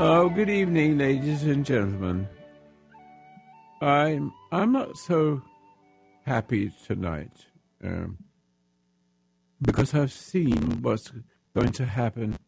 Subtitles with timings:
[0.00, 2.28] Oh, good evening, ladies and gentlemen.
[3.80, 5.42] I'm I'm not so
[6.24, 7.32] happy tonight
[7.82, 8.16] um,
[9.60, 11.10] because I've seen what's
[11.52, 12.38] going to happen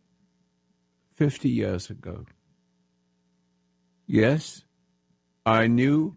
[1.17, 2.25] 50 years ago.
[4.07, 4.63] Yes,
[5.45, 6.15] I knew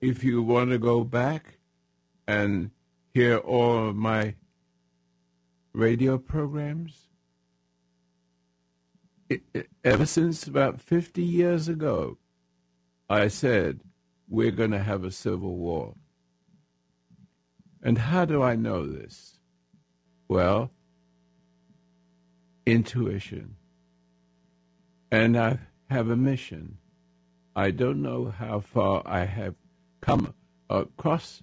[0.00, 1.58] if you want to go back
[2.26, 2.70] and
[3.12, 4.36] hear all my
[5.74, 7.07] radio programs,
[9.84, 12.18] ever since about 50 years ago,
[13.08, 13.80] I said,
[14.28, 15.94] we're going to have a civil war.
[17.82, 19.38] And how do I know this?
[20.28, 20.70] Well,
[22.66, 23.56] intuition.
[25.10, 26.78] And I have a mission.
[27.56, 29.54] I don't know how far I have
[30.00, 30.34] come
[30.68, 31.42] across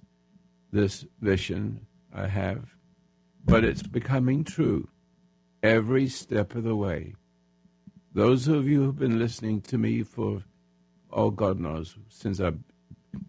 [0.72, 2.74] this vision I have,
[3.44, 4.88] but it's becoming true
[5.62, 7.14] every step of the way.
[8.16, 10.42] Those of you who've been listening to me for,
[11.12, 12.52] oh, God knows, since I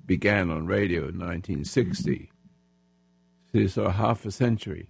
[0.05, 2.31] began on radio in 1960,
[3.51, 4.87] this so half a century,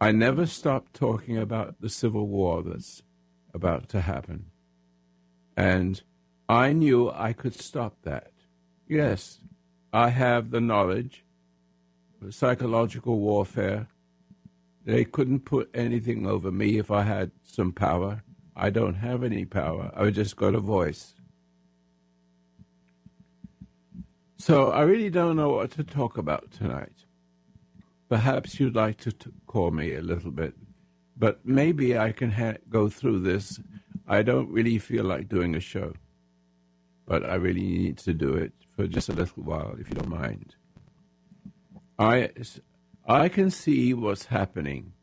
[0.00, 3.02] I never stopped talking about the Civil War that's
[3.52, 4.46] about to happen.
[5.54, 6.02] And
[6.48, 8.32] I knew I could stop that.
[8.88, 9.40] Yes,
[9.92, 11.22] I have the knowledge,
[12.30, 13.88] psychological warfare.
[14.86, 18.22] They couldn't put anything over me if I had some power.
[18.58, 19.92] I don't have any power.
[19.94, 21.14] I've just got a voice.
[24.36, 27.04] So I really don't know what to talk about tonight.
[28.08, 30.54] Perhaps you'd like to t- call me a little bit,
[31.16, 33.60] but maybe I can ha- go through this.
[34.08, 35.92] I don't really feel like doing a show,
[37.06, 40.08] but I really need to do it for just a little while, if you don't
[40.08, 40.56] mind.
[41.96, 42.30] I,
[43.06, 44.94] I can see what's happening.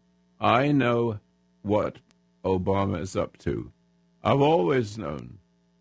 [0.41, 1.19] I know
[1.61, 1.99] what
[2.45, 3.71] Obama is up to.
[4.23, 5.39] I've always known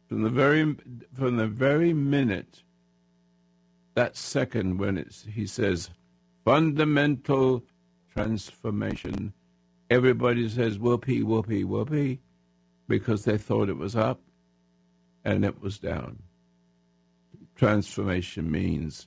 [0.09, 0.77] from the very
[1.15, 2.63] from the very minute
[3.95, 5.91] that second when it's he says
[6.45, 7.65] fundamental
[8.13, 9.33] transformation,
[9.91, 12.21] everybody says whoopee whoopee whoopee
[12.89, 14.21] because they thought it was up
[15.25, 16.23] and it was down.
[17.57, 19.07] Transformation means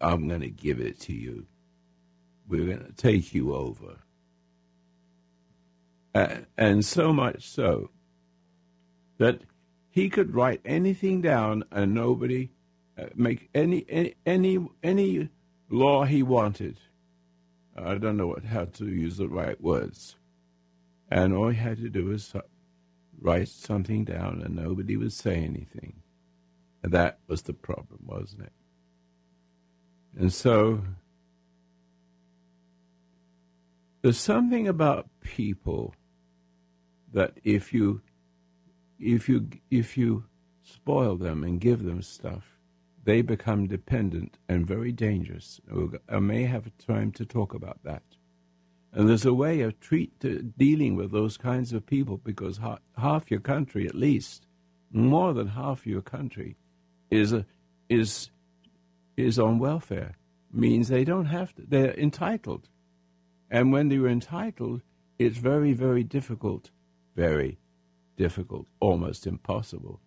[0.00, 1.46] I'm going to give it to you.
[2.48, 3.98] We're going to take you over.
[6.14, 7.90] And so much so
[9.18, 9.42] that
[9.90, 12.50] he could write anything down and nobody
[12.98, 15.28] uh, make any, any any any
[15.70, 16.78] law he wanted.
[17.76, 20.16] I don't know what, how to use the right words,
[21.10, 22.34] and all he had to do was
[23.20, 26.02] write something down, and nobody would say anything.
[26.82, 28.52] And that was the problem, wasn't it?
[30.18, 30.82] And so
[34.02, 35.94] there's something about people
[37.12, 38.00] that if you
[38.98, 40.24] if you if you
[40.62, 42.58] spoil them and give them stuff,
[43.04, 45.60] they become dependent and very dangerous.
[46.08, 48.02] I may have time to talk about that.
[48.92, 52.78] And there's a way of treat to dealing with those kinds of people because ha-
[52.96, 54.46] half your country, at least,
[54.90, 56.56] more than half your country,
[57.10, 57.44] is a,
[57.88, 58.30] is
[59.16, 60.16] is on welfare.
[60.50, 61.62] Means they don't have to.
[61.66, 62.68] They're entitled,
[63.50, 64.82] and when they were entitled,
[65.18, 66.70] it's very very difficult
[67.18, 67.58] very
[68.16, 70.00] difficult, almost impossible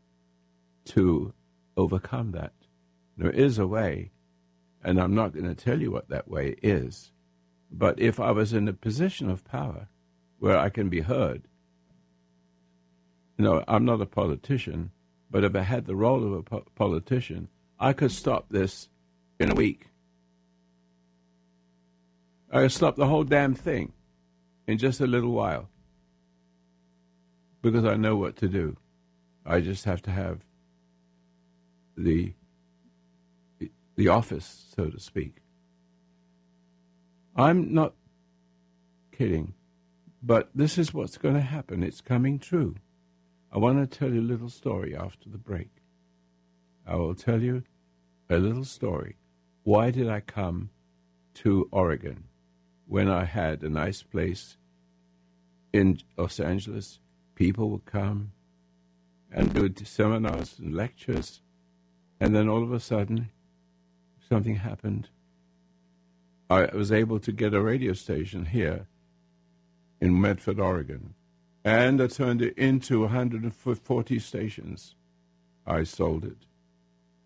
[0.85, 1.33] to
[1.75, 2.53] overcome that.
[3.17, 4.11] There is a way,
[4.81, 7.11] and I'm not going to tell you what that way is.
[7.69, 9.89] But if I was in a position of power
[10.39, 11.43] where I can be heard,
[13.37, 14.91] no, I'm not a politician,
[15.29, 18.87] but if I had the role of a po- politician, I could stop this
[19.37, 19.89] in a week.
[22.51, 23.93] I could stop the whole damn thing
[24.67, 25.69] in just a little while
[27.61, 28.75] because I know what to do.
[29.45, 30.41] I just have to have
[31.95, 32.33] the
[33.95, 35.37] the office, so to speak.
[37.35, 37.93] I'm not
[39.11, 39.53] kidding,
[40.21, 41.83] but this is what's going to happen.
[41.83, 42.75] It's coming true.
[43.51, 45.69] I want to tell you a little story after the break.
[46.87, 47.63] I will tell you
[48.29, 49.17] a little story.
[49.63, 50.71] Why did I come
[51.35, 52.25] to Oregon
[52.91, 54.57] when I had a nice place
[55.71, 56.99] in Los Angeles
[57.35, 58.33] people would come
[59.31, 61.39] and do seminars and lectures,
[62.19, 63.29] and then all of a sudden,
[64.27, 65.07] something happened.
[66.49, 68.87] I was able to get a radio station here
[70.01, 71.13] in Medford, Oregon,
[71.63, 74.95] and I turned it into 140 stations.
[75.65, 76.45] I sold it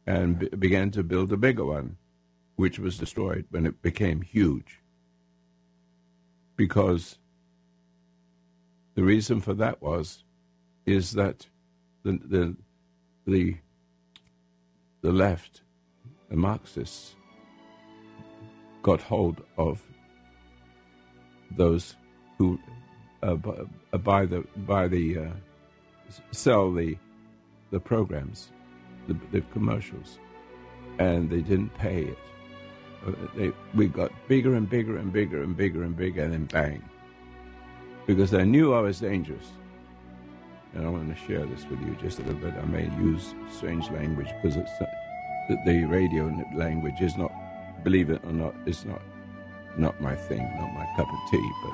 [0.06, 1.98] and b- began to build a bigger one,
[2.56, 4.84] which was destroyed when it became huge.
[6.56, 7.18] Because
[8.96, 10.24] the reason for that was
[10.86, 11.48] is that
[12.04, 12.56] the the
[13.28, 13.58] the,
[15.02, 15.62] the left,
[16.30, 17.16] the Marxists,
[18.84, 19.82] got hold of
[21.58, 21.96] those
[22.38, 22.60] who
[23.24, 23.36] uh,
[23.98, 25.30] buy the by the uh,
[26.32, 26.98] sell the
[27.72, 28.52] the programs,
[29.08, 30.20] the, the commercials,
[31.00, 32.18] and they didn't pay it.
[33.36, 36.84] They, we got bigger and bigger and bigger and bigger and bigger, and then bang,
[38.06, 39.46] because they knew I was dangerous.
[40.74, 42.54] And I want to share this with you just a little bit.
[42.54, 44.86] I may use strange language because it's uh,
[45.48, 47.32] the, the radio language is not,
[47.84, 49.02] believe it or not, it's not
[49.78, 51.74] not my thing, not my cup of tea, but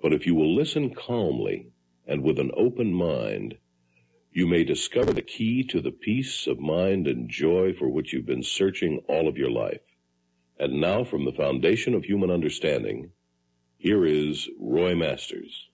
[0.00, 1.70] But if you will listen calmly
[2.06, 3.56] and with an open mind,
[4.32, 8.26] you may discover the key to the peace of mind and joy for which you've
[8.26, 9.80] been searching all of your life.
[10.58, 13.10] And now, from the foundation of human understanding,
[13.76, 15.68] here is Roy Masters.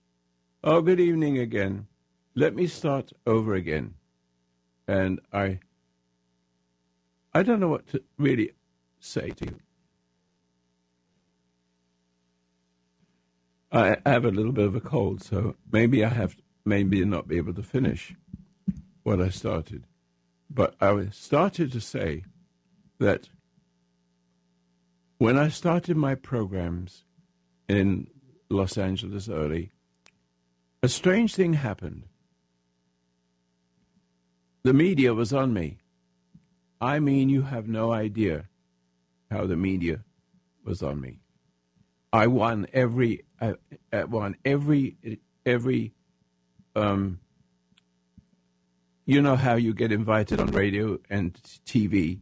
[0.63, 1.87] Oh, good evening again.
[2.35, 3.95] Let me start over again.
[4.87, 5.59] And I
[7.33, 8.51] I don't know what to really
[8.99, 9.64] say to you.
[13.71, 16.35] I have a little bit of a cold, so maybe I have
[16.65, 18.15] maybe not be able to finish
[19.03, 19.85] what I started.
[20.49, 22.23] But I started to say
[22.99, 23.29] that
[25.17, 27.03] when I started my programs
[27.67, 28.07] in
[28.49, 29.71] Los Angeles early,
[30.83, 32.03] a strange thing happened.
[34.63, 35.79] The media was on me.
[36.79, 38.49] I mean, you have no idea
[39.31, 40.03] how the media
[40.63, 41.21] was on me.
[42.13, 44.97] I won every, I won every,
[45.45, 45.93] every,
[46.75, 47.19] um,
[49.05, 51.33] you know how you get invited on radio and
[51.65, 52.21] TV,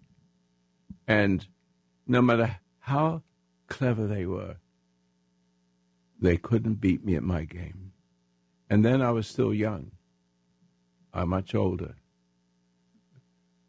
[1.07, 1.47] and
[2.07, 3.23] no matter how
[3.67, 4.57] clever they were.
[6.19, 7.91] They couldn't beat me at my game.
[8.69, 9.91] And then I was still young.
[11.13, 11.95] I'm much older.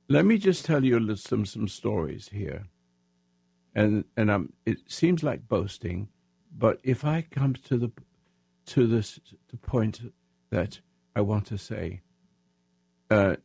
[0.08, 2.64] Let me just tell you some some stories here.
[3.74, 6.08] And and I'm, it seems like boasting,
[6.56, 7.92] but if I come to the
[8.66, 9.20] to this
[9.50, 10.00] the point
[10.50, 10.80] that
[11.16, 12.02] I want to say,
[13.10, 13.36] uh,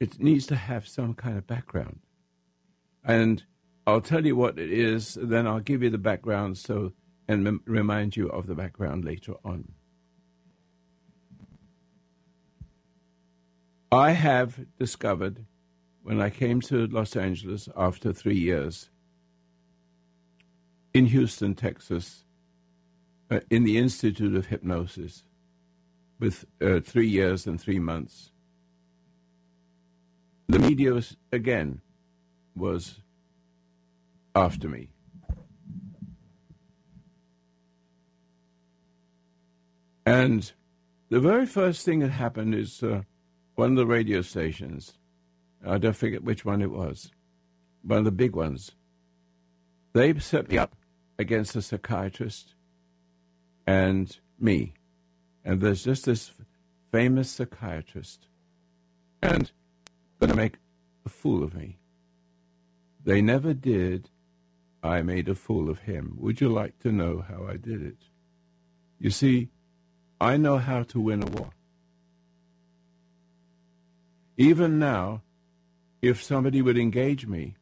[0.00, 2.00] it needs to have some kind of background.
[3.04, 3.44] And
[3.86, 6.92] I'll tell you what it is, then I'll give you the background so
[7.28, 9.72] and m- remind you of the background later on.
[13.90, 15.44] I have discovered
[16.02, 18.88] when I came to Los Angeles after three years
[20.94, 22.24] in Houston, Texas,
[23.32, 25.24] uh, in the Institute of Hypnosis,
[26.20, 28.30] with uh, three years and three months.
[30.48, 31.80] The media was, again
[32.54, 33.00] was
[34.34, 34.90] after me.
[40.04, 40.52] And
[41.08, 43.02] the very first thing that happened is uh,
[43.54, 44.98] one of the radio stations,
[45.66, 47.10] I don't forget which one it was,
[47.82, 48.72] one of the big ones,
[49.94, 50.76] they set me up
[51.18, 52.56] against a psychiatrist
[53.66, 54.74] and me.
[55.44, 56.32] And there's just this
[56.90, 58.26] famous psychiatrist,
[59.22, 59.50] and
[60.20, 60.56] going to make
[61.04, 61.78] a fool of me.
[63.04, 64.10] They never did
[64.82, 66.16] I made a fool of him.
[66.18, 67.98] Would you like to know how I did it?
[68.98, 69.48] You see,
[70.20, 71.50] I know how to win a war.
[74.36, 75.22] Even now,
[76.00, 77.54] if somebody would engage me,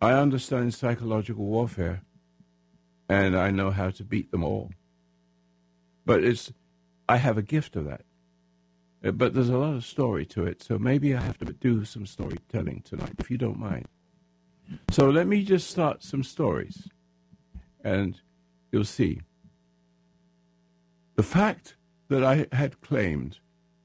[0.00, 2.02] I understand psychological warfare
[3.10, 4.70] and I know how to beat them all.
[6.06, 6.52] But it's,
[7.08, 8.02] I have a gift of that.
[9.04, 11.84] Uh, but there's a lot of story to it, so maybe I have to do
[11.84, 13.88] some storytelling tonight, if you don't mind.
[14.90, 16.88] So let me just start some stories,
[17.82, 18.20] and
[18.70, 19.22] you'll see.
[21.16, 21.74] The fact
[22.10, 23.38] that I had claimed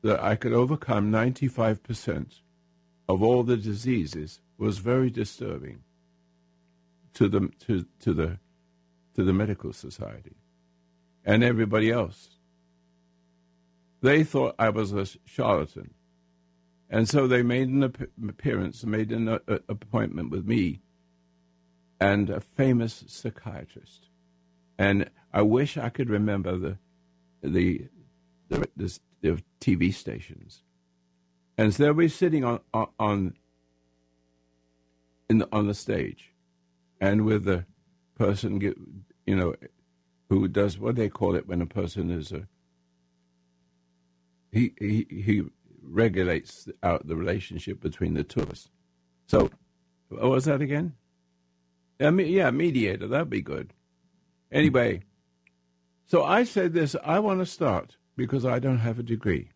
[0.03, 2.41] that I could overcome 95%
[3.09, 5.81] of all the diseases was very disturbing
[7.15, 8.37] to the, to, to the,
[9.15, 10.35] to the medical society
[11.23, 12.29] and everybody else.
[14.01, 15.95] they thought I was a charlatan.
[16.89, 17.83] And so they made an
[18.29, 20.81] appearance, made an uh, appointment with me
[21.99, 24.07] and a famous psychiatrist.
[24.77, 26.77] And I wish I could remember the,
[27.41, 27.87] the,
[28.49, 30.61] the, the, the TV stations.
[31.57, 32.59] And so they'll be sitting on,
[32.99, 33.35] on,
[35.29, 36.33] in the, on the stage
[36.99, 37.65] and with the
[38.15, 38.77] person, get,
[39.25, 39.55] you know,
[40.29, 42.47] who does what they call it when a person is a,
[44.51, 45.43] he, he, he
[45.81, 48.69] regulates out the relationship between the two of us.
[49.27, 49.49] So,
[50.09, 50.93] what was that again?
[51.99, 53.07] Yeah, yeah, mediator.
[53.07, 53.73] That'd be good.
[54.51, 55.01] Anyway,
[56.05, 56.95] so I said this.
[57.03, 59.49] I want to start because I don't have a degree.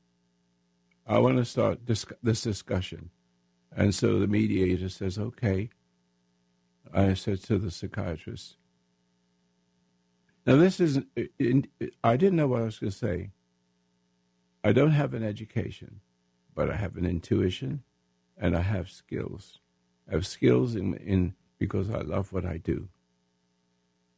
[1.06, 3.10] I want to start this discussion,
[3.76, 5.70] and so the mediator says, "Okay."
[6.94, 8.56] I said to the psychiatrist.
[10.46, 11.00] Now, this is,
[12.04, 13.32] I didn't know what I was going to say.
[14.64, 16.02] I don't have an education
[16.60, 17.84] but I have an intuition
[18.38, 19.60] and I have skills.
[20.10, 22.90] I have skills in, in because I love what I do.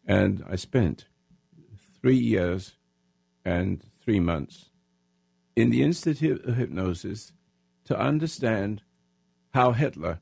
[0.08, 1.06] And I spent
[2.02, 2.78] three years
[3.46, 4.72] and three months
[5.56, 7.32] in the Institute of Hypnosis
[7.86, 8.82] to understand
[9.54, 10.20] how Hitler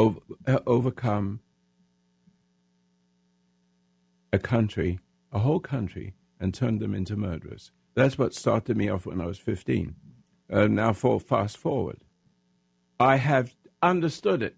[0.00, 0.20] over,
[0.66, 1.40] overcome
[4.32, 4.98] a country,
[5.32, 7.72] a whole country, and turn them into murderers.
[7.94, 9.94] That's what started me off when I was 15.
[10.50, 11.98] Uh, now, for fast forward,
[12.98, 14.56] I have understood it.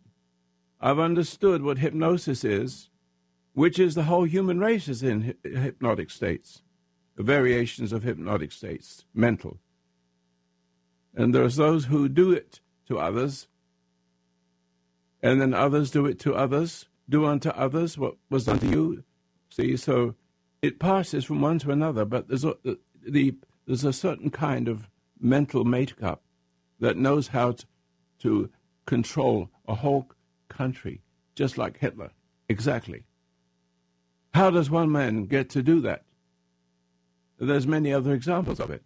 [0.81, 2.89] I've understood what hypnosis is,
[3.53, 6.63] which is the whole human race is in hypnotic states,
[7.17, 9.59] variations of hypnotic states, mental.
[11.15, 13.49] And there's those who do it to others,
[15.23, 19.05] and then others do it to others, do unto others what was done to you.
[19.51, 20.15] See, so
[20.61, 22.57] it passes from one to another, but there's a,
[23.07, 23.35] the,
[23.67, 24.89] there's a certain kind of
[25.21, 26.23] mental makeup
[26.81, 27.67] that knows how to,
[28.21, 28.51] to
[28.87, 30.09] control a whole
[30.49, 31.01] country,
[31.35, 32.11] just like Hitler.
[32.49, 33.05] Exactly.
[34.35, 36.05] How does one man get to do that?
[37.39, 38.83] There's many other examples of it.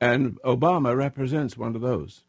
[0.00, 2.24] And Obama represents one of those.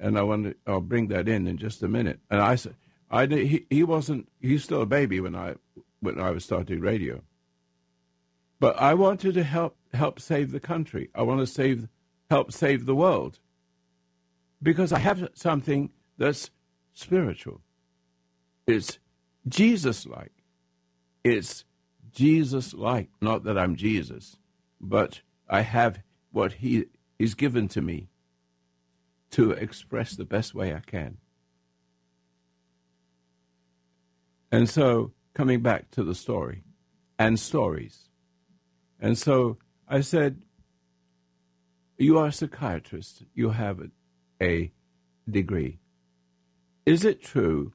[0.00, 2.20] And I want to, I'll bring that in in just a minute.
[2.30, 2.74] And I said,
[3.10, 5.56] I he, he wasn't he's still a baby when I
[6.00, 7.22] when I was starting radio.
[8.58, 11.10] But I wanted to help help save the country.
[11.14, 11.88] I want to save
[12.30, 13.38] help save the world.
[14.62, 16.50] Because I have something that's
[16.92, 17.60] spiritual.
[18.66, 18.98] It's
[19.48, 20.32] Jesus like.
[21.24, 21.64] It's
[22.12, 23.08] Jesus like.
[23.20, 24.36] Not that I'm Jesus,
[24.80, 26.84] but I have what He
[27.18, 28.08] is given to me
[29.32, 31.18] to express the best way I can.
[34.52, 36.64] And so, coming back to the story
[37.18, 38.08] and stories,
[38.98, 39.58] and so
[39.88, 40.42] I said,
[41.98, 43.80] You are a psychiatrist, you have
[44.42, 44.72] a
[45.28, 45.78] degree.
[46.84, 47.72] Is it true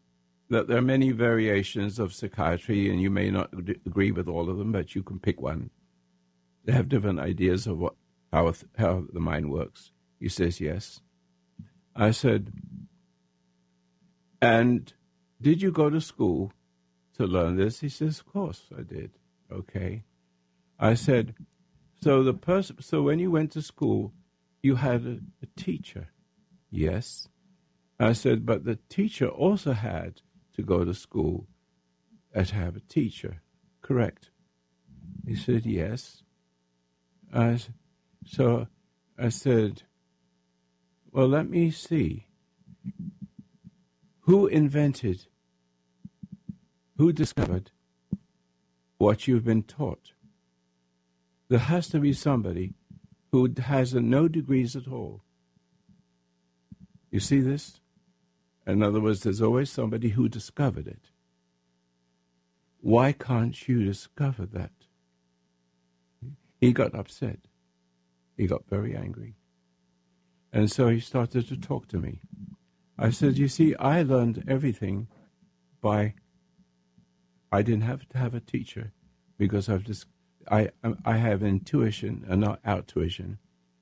[0.50, 3.54] that there are many variations of psychiatry, and you may not
[3.86, 5.70] agree with all of them, but you can pick one?
[6.66, 7.96] They have different ideas of what
[8.34, 9.92] how how the mind works.
[10.20, 11.02] He says yes.
[11.96, 12.52] I said,
[14.42, 14.92] and
[15.42, 16.52] did you go to school
[17.18, 17.80] to learn this?
[17.80, 19.12] He says, of course I did.
[19.52, 20.04] Okay.
[20.78, 21.36] I said,
[22.02, 24.14] so the person, so when you went to school,
[24.62, 26.10] you had a, a teacher.
[26.70, 27.30] Yes.
[28.00, 30.22] I said, but the teacher also had
[30.56, 31.48] to go to school
[32.34, 33.42] and have a teacher.
[33.82, 34.32] Correct.
[35.26, 36.24] He said, yes.
[37.34, 37.60] I,
[38.26, 38.68] so
[39.18, 39.84] I said,
[41.16, 42.26] well, let me see.
[44.22, 45.28] Who invented,
[46.98, 47.72] who discovered
[48.98, 50.12] what you've been taught?
[51.48, 52.74] there has to be somebody
[53.32, 55.22] who has no degrees at all.
[57.12, 57.80] You see this?
[58.66, 61.12] In other words, there's always somebody who discovered it.
[62.82, 64.72] Why can't you discover that?
[66.60, 67.40] He got upset.
[68.38, 69.36] He got very angry.
[70.56, 72.22] And so he started to talk to me.
[72.98, 75.10] I said, You see, I learned everything
[75.82, 76.14] by,
[77.52, 78.94] I didn't have to have a teacher
[79.38, 80.06] because I've just
[80.50, 80.70] I
[81.04, 83.38] I have intuition and not outtuition,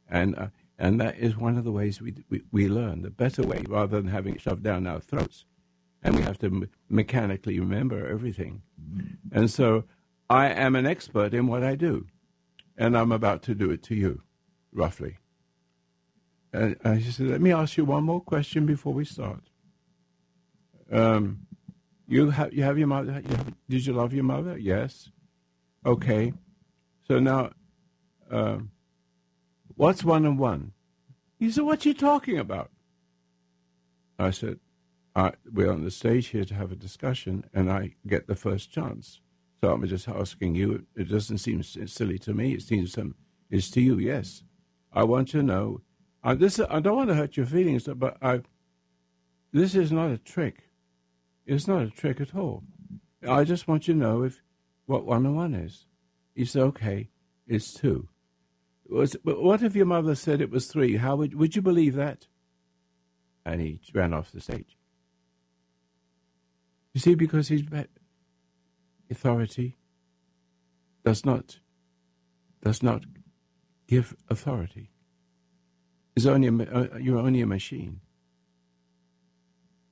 [0.09, 0.47] and uh,
[0.79, 4.01] and that is one of the ways we, we we learn the better way rather
[4.01, 5.45] than having it shoved down our throats,
[6.01, 8.63] and we have to me- mechanically remember everything,
[9.31, 9.83] and so
[10.29, 12.07] I am an expert in what I do,
[12.77, 14.21] and I'm about to do it to you,
[14.71, 15.17] roughly.
[16.53, 19.41] And I said, let me ask you one more question before we start.
[20.91, 21.47] Um,
[22.07, 23.21] you have you have your mother?
[23.27, 24.57] You have, did you love your mother?
[24.57, 25.09] Yes.
[25.83, 26.33] Okay.
[27.07, 27.51] So now,
[28.29, 28.71] um,
[29.75, 30.73] what's one and one?
[31.39, 32.69] He said, what are you talking about?
[34.19, 34.59] I said,
[35.15, 38.71] I, we're on the stage here to have a discussion, and I get the first
[38.71, 39.19] chance.
[39.61, 40.85] So I'm just asking you.
[40.95, 42.53] It doesn't seem silly to me.
[42.53, 43.15] It seems some.
[43.49, 44.43] It's to you, yes.
[44.93, 45.81] I want to know.
[46.23, 48.41] This, I don't want to hurt your feelings, but I.
[49.51, 50.69] This is not a trick.
[51.45, 52.63] It's not a trick at all.
[53.27, 54.41] I just want you to know if
[54.85, 55.85] what one on one is.
[56.45, 57.09] Said, okay,
[57.47, 58.07] it's two.
[58.89, 60.97] Was, but what if your mother said it was three?
[60.97, 62.27] How would, would you believe that?
[63.45, 64.77] And he ran off the stage.
[66.93, 67.63] You see, because his
[69.09, 69.77] authority
[71.03, 71.59] does not
[72.63, 73.03] does not
[73.87, 74.92] give authority.
[76.15, 78.01] Is only a, uh, you're only a machine.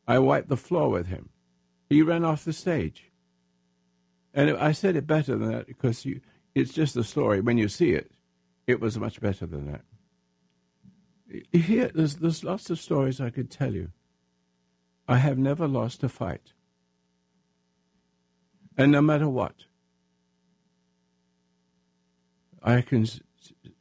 [0.08, 1.30] I wiped the floor with him.
[1.90, 3.12] He ran off the stage.
[4.34, 6.22] And I said it better than that because you,
[6.56, 7.42] it's just a story.
[7.42, 8.12] When you see it,
[8.68, 9.82] it was much better than that.
[11.52, 13.92] Here, there's, there's lots of stories I could tell you.
[15.08, 16.54] I have never lost a fight.
[18.78, 19.56] And no matter what,
[22.64, 23.06] I can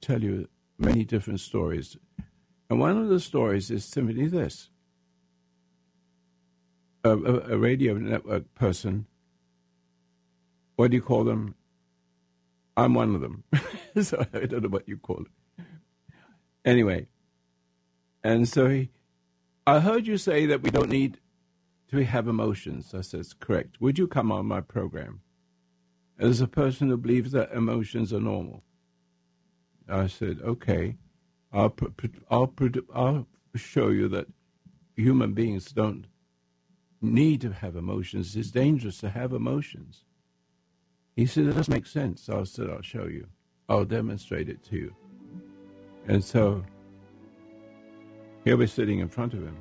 [0.00, 1.96] tell you many different stories.
[2.70, 4.70] And one of the stories is simply this
[7.04, 9.06] a, a, a radio network person
[10.80, 11.56] what do you call them?
[12.74, 13.44] I'm one of them.
[14.02, 15.64] so I don't know what you call it.
[16.64, 17.06] Anyway,
[18.24, 18.88] and so he,
[19.66, 21.18] I heard you say that we don't need
[21.90, 22.94] to have emotions.
[22.94, 23.78] I said, correct.
[23.82, 25.20] Would you come on my program?
[26.18, 28.62] As a person who believes that emotions are normal.
[29.86, 30.96] I said, okay,
[31.52, 31.74] I'll,
[32.30, 32.52] I'll,
[32.94, 34.26] I'll show you that
[34.96, 36.06] human beings don't
[37.00, 38.36] need to have emotions.
[38.36, 40.04] It's dangerous to have emotions.
[41.16, 42.22] He said, It doesn't make sense.
[42.22, 43.26] So I said, I'll show you.
[43.68, 44.94] I'll demonstrate it to you.
[46.06, 46.64] And so
[48.44, 49.56] here we're sitting in front of him.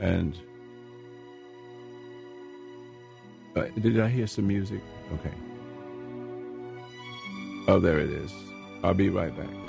[0.00, 0.38] And
[3.56, 4.80] uh, did I hear some music?
[5.14, 5.34] Okay.
[7.68, 8.32] Oh, there it is.
[8.82, 9.61] I'll be right back.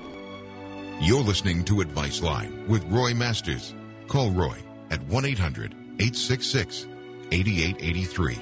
[1.03, 3.75] You're listening to Advice Line with Roy Masters.
[4.07, 4.55] Call Roy
[4.89, 6.87] at 1 800 866
[7.29, 8.37] 8883.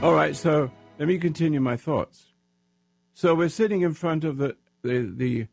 [0.00, 2.26] All right, so let me continue my thoughts.
[3.14, 5.46] So we're sitting in front of the the, the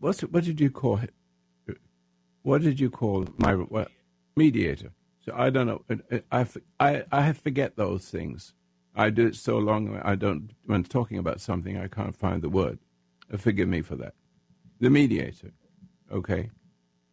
[0.00, 1.78] what's what did you call it?
[2.42, 3.92] What did you call my what,
[4.34, 4.90] mediator?
[5.24, 5.82] So I don't know.
[5.88, 6.46] Uh, I,
[6.80, 8.54] I I forget those things.
[8.92, 10.00] I do it so long.
[10.02, 12.80] I don't when talking about something I can't find the word.
[13.32, 14.14] Uh, forgive me for that.
[14.80, 15.52] The mediator.
[16.12, 16.50] Okay,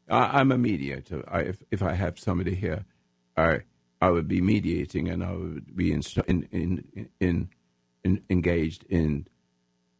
[0.10, 1.24] I, am a mediator.
[1.28, 2.86] I, if if I have somebody here,
[3.38, 3.62] I
[4.02, 7.50] I would be mediating and I would be in, in, in,
[8.04, 9.28] in engaged in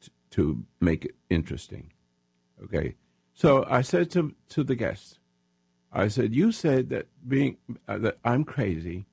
[0.02, 1.94] t- to make it interesting.
[2.64, 2.96] Okay,
[3.34, 5.20] so I said to to the guest,
[5.92, 9.06] I said, "You said that being uh, that I'm crazy,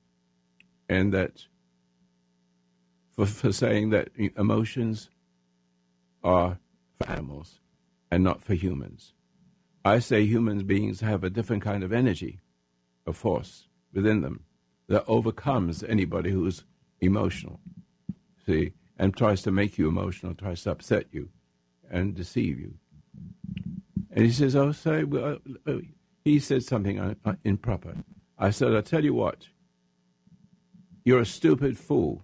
[0.89, 1.47] and that
[3.15, 5.09] for for saying that emotions
[6.23, 6.59] are
[7.01, 7.59] for animals
[8.09, 9.13] and not for humans.
[9.83, 12.39] I say human beings have a different kind of energy,
[13.05, 14.45] a force within them."
[14.91, 16.65] that overcomes anybody who's
[16.99, 17.61] emotional.
[18.45, 21.29] See, and tries to make you emotional, tries to upset you,
[21.89, 22.73] and deceive you.
[24.11, 25.79] And he says, "Oh, say," well, uh, uh
[26.25, 27.95] he said something uh, uh, improper.
[28.37, 29.47] I said, "I tell you what,
[31.05, 32.23] you're a stupid fool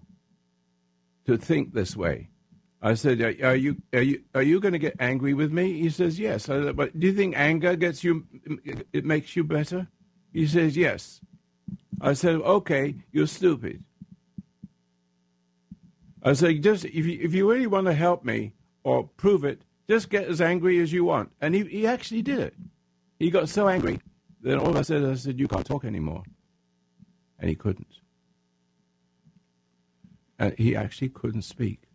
[1.24, 2.28] to think this way."
[2.80, 5.90] I said, "Are you are you are you going to get angry with me?" He
[5.90, 8.26] says, "Yes." Said, "But do you think anger gets you?
[8.92, 9.88] It makes you better?"
[10.32, 11.20] He says, "Yes."
[12.00, 13.82] I said, okay, you're stupid.
[16.22, 19.62] I said, just if you, if you really want to help me or prove it,
[19.88, 21.32] just get as angry as you want.
[21.40, 22.54] And he, he actually did it.
[23.18, 24.00] He got so angry
[24.42, 26.22] that all I said, I said, you can't talk anymore.
[27.38, 27.86] And he couldn't.
[30.38, 31.87] And he actually couldn't speak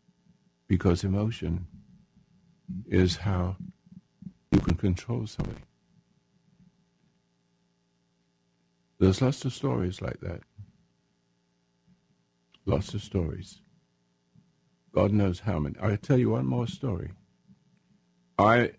[0.73, 1.67] because emotion
[2.88, 3.55] is how
[4.51, 5.62] you can control somebody.
[8.97, 10.41] There's lots of stories like that.
[12.65, 13.62] Lots of stories.
[14.95, 15.75] God knows how many.
[15.79, 17.12] I'll tell you one more story.
[18.39, 18.71] I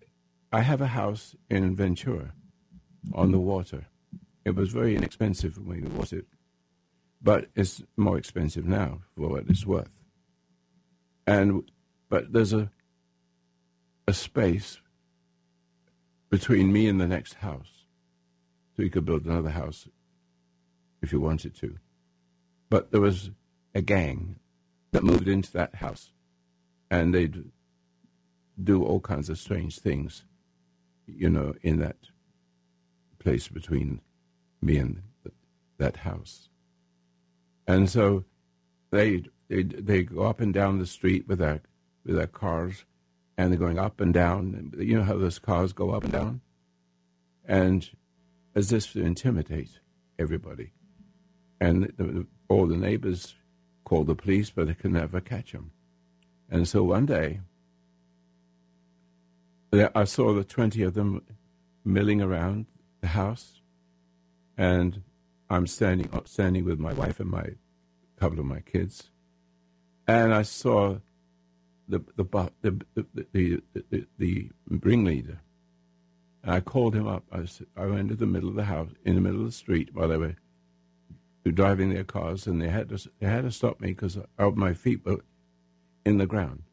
[0.51, 2.33] I have a house in Ventura
[3.13, 3.85] on the water.
[4.43, 6.25] It was very inexpensive when we bought it,
[7.21, 9.95] but it's more expensive now for what it's worth.
[11.25, 11.63] And
[12.09, 12.69] but there's a
[14.07, 14.79] a space
[16.29, 17.85] between me and the next house,
[18.75, 19.87] so you could build another house
[21.01, 21.77] if you wanted to.
[22.69, 23.31] But there was
[23.73, 24.35] a gang
[24.91, 26.11] that moved into that house,
[26.89, 27.45] and they'd
[28.61, 30.23] do all kinds of strange things,
[31.07, 31.97] you know, in that
[33.19, 34.01] place between
[34.61, 35.01] me and
[35.77, 36.49] that house.
[37.67, 38.23] And so
[38.91, 41.61] they, they, they go up and down the street with their,
[42.05, 42.85] with their cars,
[43.37, 44.73] and they're going up and down.
[44.77, 46.41] You know how those cars go up and down?
[47.47, 47.89] And
[48.55, 49.79] as if to intimidate
[50.17, 50.71] everybody.
[51.59, 53.35] And the, all the neighbors
[53.83, 55.71] call the police, but they can never catch them.
[56.49, 57.41] And so one day,
[59.73, 61.21] I saw the 20 of them
[61.83, 62.67] milling around
[63.01, 63.61] the house,
[64.57, 65.01] and
[65.49, 67.49] I'm standing up, standing with my wife and my
[68.17, 69.09] couple of my kids,
[70.07, 70.99] and I saw
[71.87, 75.39] the the the the, the, ringleader.
[76.43, 77.23] And I called him up.
[77.31, 79.51] I, was, I went to the middle of the house, in the middle of the
[79.51, 80.35] street, while they were
[81.51, 84.17] driving their cars, and they had to they had to stop me because
[84.55, 85.23] my feet were
[86.05, 86.63] in the ground,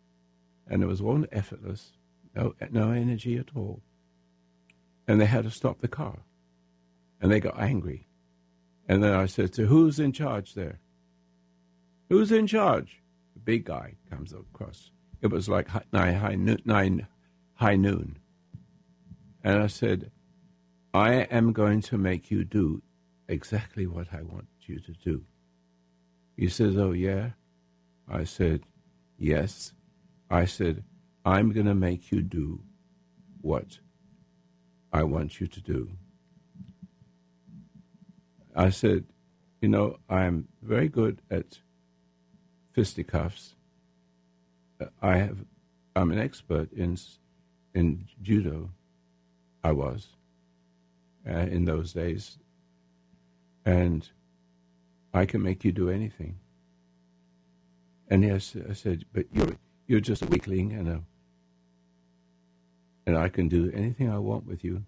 [0.66, 1.92] and it was all effortless,
[2.34, 3.82] no no energy at all,
[5.06, 6.20] and they had to stop the car,
[7.20, 8.06] and they got angry,
[8.88, 10.80] and then I said, "So who's in charge there?
[12.08, 13.02] Who's in charge?"
[13.34, 14.90] The big guy comes across.
[15.22, 17.06] It was like nine high noon, nine
[17.54, 18.18] high noon,
[19.42, 20.10] and I said,
[20.92, 22.82] "I am going to make you do
[23.28, 25.24] exactly what I want you to do."
[26.36, 27.30] He says, "Oh yeah."
[28.08, 28.64] I said,
[29.16, 29.72] "Yes."
[30.28, 30.84] I said,
[31.24, 32.64] "I'm going to make you do
[33.40, 33.78] what
[34.92, 35.90] I want you to do."
[38.54, 39.04] I said,
[39.62, 41.60] you know, I'm very good at
[42.72, 43.54] fisticuffs.
[45.00, 45.38] I have,
[45.94, 46.98] I'm an expert in
[47.74, 48.70] in judo.
[49.64, 50.08] I was
[51.28, 52.38] uh, in those days,
[53.64, 54.08] and
[55.14, 56.38] I can make you do anything.
[58.08, 61.00] And yes, I said, but you're you're just a weakling, and a,
[63.06, 64.84] and I can do anything I want with you.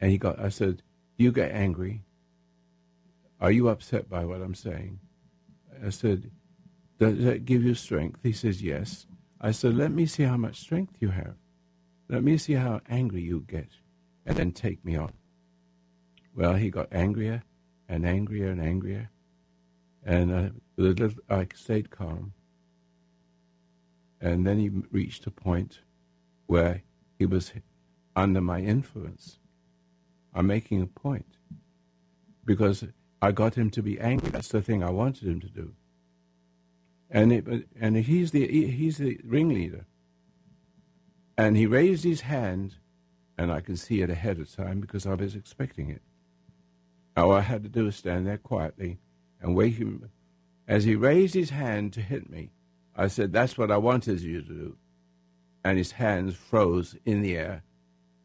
[0.00, 0.38] And he got.
[0.38, 0.82] I said,
[1.16, 2.02] you get angry.
[3.40, 5.00] Are you upset by what I'm saying?
[5.84, 6.30] I said,
[6.98, 8.20] Does that give you strength?
[8.22, 9.06] He says, Yes.
[9.40, 11.34] I said, Let me see how much strength you have.
[12.08, 13.68] Let me see how angry you get,
[14.26, 15.12] and then take me on.
[16.34, 17.42] Well, he got angrier
[17.88, 19.10] and angrier and angrier,
[20.04, 22.32] and uh, little, I stayed calm.
[24.20, 25.80] And then he reached a point
[26.46, 26.82] where
[27.18, 27.52] he was
[28.16, 29.38] under my influence.
[30.34, 31.36] I'm making a point
[32.44, 32.84] because
[33.22, 34.30] I got him to be angry.
[34.30, 35.74] That's the thing I wanted him to do.
[37.14, 39.86] And it, and he's the he's the ringleader.
[41.38, 42.74] And he raised his hand,
[43.38, 46.02] and I can see it ahead of time because I was expecting it.
[47.16, 48.98] All I had to do was stand there quietly
[49.40, 50.10] and wait him.
[50.66, 52.50] As he raised his hand to hit me,
[52.96, 54.76] I said, "That's what I wanted you to do."
[55.64, 57.62] And his hands froze in the air,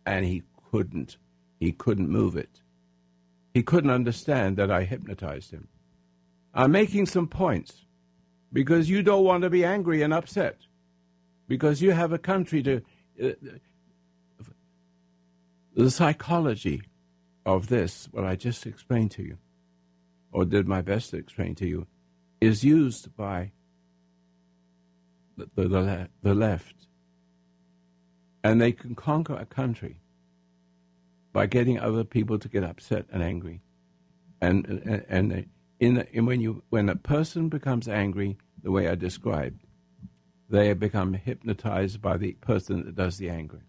[0.03, 1.17] and he couldn't
[1.59, 2.61] he couldn't move it.
[3.53, 5.67] He couldn't understand that I hypnotized him.
[6.55, 7.85] I'm making some points
[8.51, 10.57] because you don't want to be angry and upset
[11.47, 12.81] because you have a country to.
[13.21, 13.31] Uh,
[15.75, 16.81] the psychology
[17.45, 19.37] of this, what I just explained to you,
[20.31, 21.87] or did my best to explain to you,
[22.41, 23.51] is used by
[25.37, 26.75] the, the, the left.
[28.43, 30.01] And they can conquer a country
[31.33, 33.61] by getting other people to get upset and angry.
[34.41, 35.49] And and, and
[35.79, 39.63] in, the, in when you when a person becomes angry, the way I described,
[40.49, 43.61] they become hypnotized by the person that does the angry.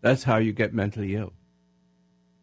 [0.00, 1.32] That's how you get mentally ill.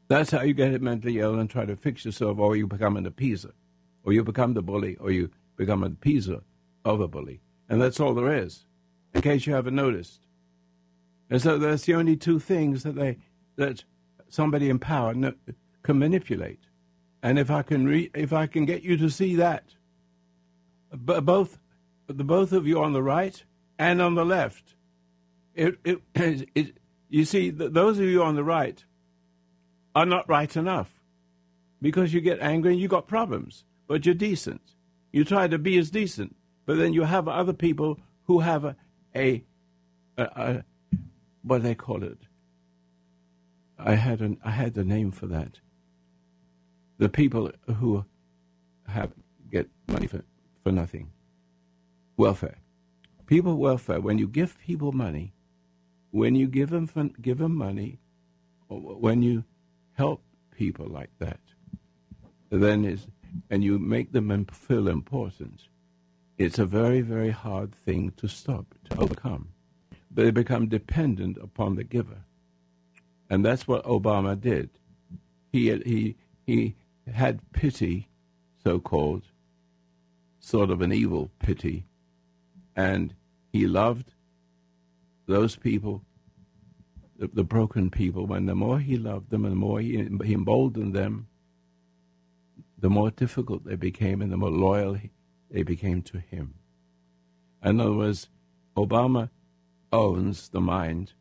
[0.08, 3.10] That's how you get mentally ill and try to fix yourself, or you become an
[3.10, 3.52] appeaser,
[4.04, 6.42] or you become the bully, or you become an appeaser
[6.86, 7.42] of a bully.
[7.68, 8.66] And that's all there is,
[9.14, 10.22] in case you haven't noticed.
[11.30, 13.18] And so that's the only two things that they
[13.58, 13.84] that
[14.30, 15.14] somebody in power
[15.84, 16.62] can manipulate.
[17.22, 19.64] And if I can re- if I can get you to see that,
[20.92, 21.60] b- both
[22.08, 23.44] the both of you on the right
[23.78, 24.76] and on the left,
[25.54, 26.02] it, it,
[26.56, 26.78] it
[27.10, 28.84] you see those of you on the right
[29.96, 31.02] are not right enough
[31.82, 34.62] because you get angry and you got problems, but you're decent.
[35.12, 38.76] You try to be as decent, but then you have other people who have a,
[39.16, 39.44] a,
[40.18, 40.64] a, a
[41.42, 42.20] what do they call it?
[43.78, 45.60] I had an I had the name for that.
[47.00, 48.06] The people who
[48.88, 49.12] have
[49.52, 50.24] get money for,
[50.64, 51.12] for nothing.
[52.18, 52.58] Welfare.
[53.26, 54.00] People welfare.
[54.02, 55.34] When you give people money,
[56.12, 56.88] when you give them
[57.22, 58.00] give them money,
[58.70, 59.46] when you
[59.94, 61.40] help people like that,
[62.52, 63.08] then is
[63.50, 65.64] and you make them feel important.
[66.38, 69.50] It's a very very hard thing to stop to overcome.
[70.12, 72.26] they become dependent upon the giver.
[73.30, 74.70] And that's what Obama did.
[75.52, 76.76] He, he, he
[77.14, 78.10] had pity,
[78.64, 79.24] so called,
[80.40, 81.86] sort of an evil pity,
[82.76, 83.14] and
[83.52, 84.14] he loved
[85.28, 86.04] those people,
[87.18, 88.32] the, the broken people.
[88.34, 91.28] And the more he loved them and the more he, he emboldened them,
[92.78, 94.98] the more difficult they became and the more loyal
[95.52, 96.56] they became to him.
[97.64, 98.30] In other words,
[98.78, 99.30] Obama
[99.92, 101.14] owns the mind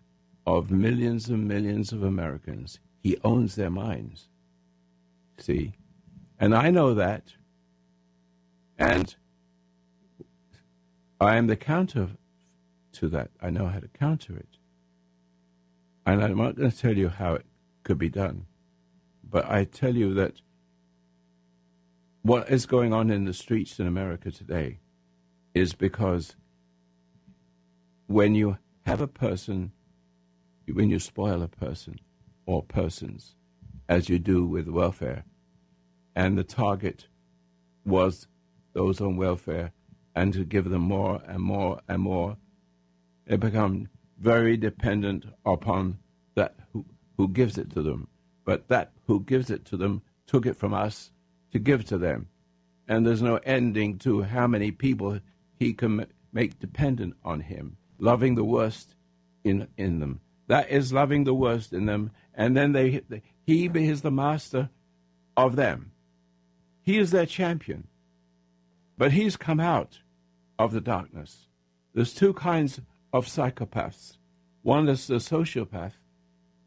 [0.46, 2.78] of millions and millions of Americans.
[3.00, 4.27] He owns their minds.
[5.38, 5.74] See?
[6.38, 7.34] And I know that.
[8.78, 9.14] And
[11.20, 12.10] I am the counter
[12.92, 13.30] to that.
[13.40, 14.58] I know how to counter it.
[16.06, 17.46] And I'm not going to tell you how it
[17.82, 18.46] could be done.
[19.28, 20.40] But I tell you that
[22.22, 24.78] what is going on in the streets in America today
[25.54, 26.36] is because
[28.06, 29.72] when you have a person,
[30.72, 31.98] when you spoil a person
[32.46, 33.34] or persons,
[33.88, 35.24] as you do with welfare,
[36.14, 37.06] and the target
[37.84, 38.26] was
[38.72, 39.72] those on welfare,
[40.14, 42.36] and to give them more and more and more,
[43.26, 45.98] they become very dependent upon
[46.34, 46.84] that who,
[47.16, 48.08] who gives it to them.
[48.44, 51.10] But that who gives it to them took it from us
[51.52, 52.28] to give to them.
[52.88, 55.20] And there's no ending to how many people
[55.58, 58.94] he can make dependent on him, loving the worst
[59.44, 60.20] in, in them.
[60.46, 62.12] That is loving the worst in them.
[62.34, 63.02] And then they,
[63.48, 64.68] he is the master
[65.34, 65.92] of them.
[66.82, 67.88] He is their champion.
[68.98, 70.00] But he's come out
[70.58, 71.46] of the darkness.
[71.94, 74.18] There's two kinds of psychopaths.
[74.60, 75.94] One is the sociopath,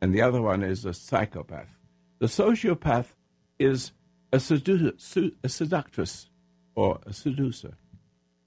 [0.02, 1.70] and the other one is a psychopath.
[2.18, 3.10] The sociopath
[3.60, 3.92] is
[4.34, 6.32] a, sedu- a seductress
[6.74, 7.76] or a seducer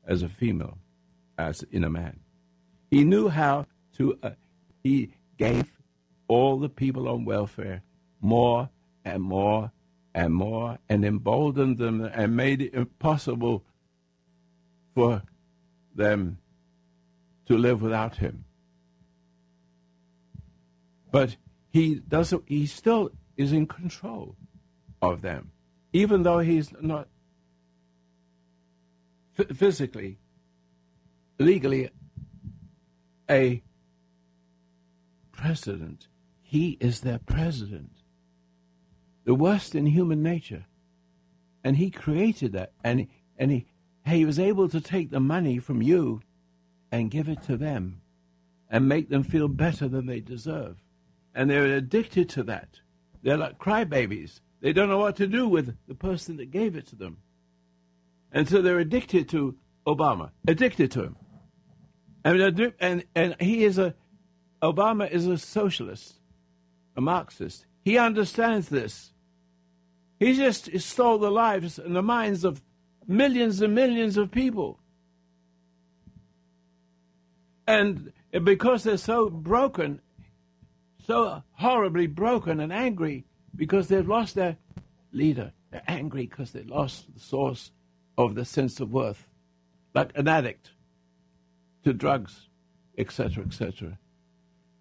[0.09, 0.79] as a female,
[1.39, 2.19] as in a man.
[2.91, 3.67] He knew how
[3.97, 4.31] to, uh,
[4.83, 5.71] he gave
[6.27, 7.85] all the people on welfare
[8.25, 8.71] more
[9.05, 9.71] and more
[10.15, 13.65] and more and emboldened them and made it impossible
[14.95, 15.23] for
[15.95, 16.39] them
[17.47, 18.45] to live without him.
[21.11, 21.37] But
[21.71, 24.37] he doesn't he still is in control
[25.03, 25.53] of them
[25.95, 27.07] even though he's not
[29.39, 30.19] f- physically,
[31.39, 31.89] legally
[33.31, 33.63] a
[35.31, 36.09] president,
[36.43, 37.93] he is their president.
[39.25, 40.67] The worst in human nature.
[41.63, 42.73] And he created that.
[42.83, 43.09] And,
[43.39, 43.67] and he,
[44.07, 46.21] he was able to take the money from you
[46.93, 48.01] and give it to them
[48.71, 50.77] and make them feel better than they deserve.
[51.35, 52.81] And they're addicted to that.
[53.23, 54.41] They're like crybabies.
[54.61, 57.19] They don't know what to do with the person that gave it to them.
[58.33, 59.57] And so they're addicted to
[59.87, 61.17] Obama, addicted to him.
[62.25, 63.95] And, and, and he is a,
[64.63, 66.15] Obama is a socialist,
[66.97, 67.67] a Marxist.
[67.85, 69.13] He understands this.
[70.25, 72.63] He just stole the lives and the minds of
[73.07, 74.81] millions and millions of people.
[77.67, 78.11] And
[78.43, 80.01] because they're so broken,
[81.07, 84.57] so horribly broken and angry, because they've lost their
[85.13, 85.53] leader.
[85.71, 87.71] They're angry because they lost the source
[88.17, 89.29] of the sense of worth,
[89.93, 90.71] like an addict
[91.83, 92.49] to drugs,
[92.97, 93.99] etc., etc.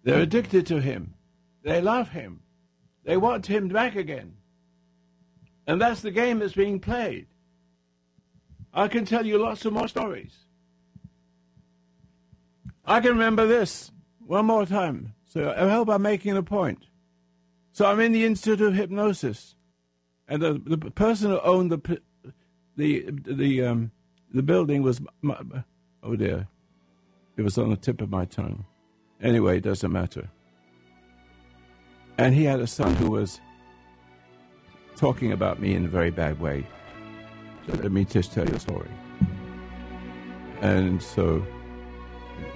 [0.04, 1.12] They're addicted to him.
[1.62, 2.40] They love him.
[3.04, 4.36] They want him back again.
[5.66, 7.26] And that's the game that's being played.
[8.72, 10.34] I can tell you lots of more stories.
[12.84, 15.14] I can remember this one more time.
[15.24, 16.86] So I hope I'm making a point.
[17.72, 19.56] So I'm in the Institute of Hypnosis,
[20.28, 22.00] and the, the person who owned the
[22.76, 23.90] the the um,
[24.32, 25.36] the building was my,
[26.02, 26.46] oh dear,
[27.36, 28.64] it was on the tip of my tongue.
[29.20, 30.28] Anyway, it doesn't matter.
[32.16, 33.40] And he had a son who was
[34.96, 36.66] talking about me in a very bad way.
[37.66, 38.90] So let me just tell you a story.
[40.60, 41.44] And so,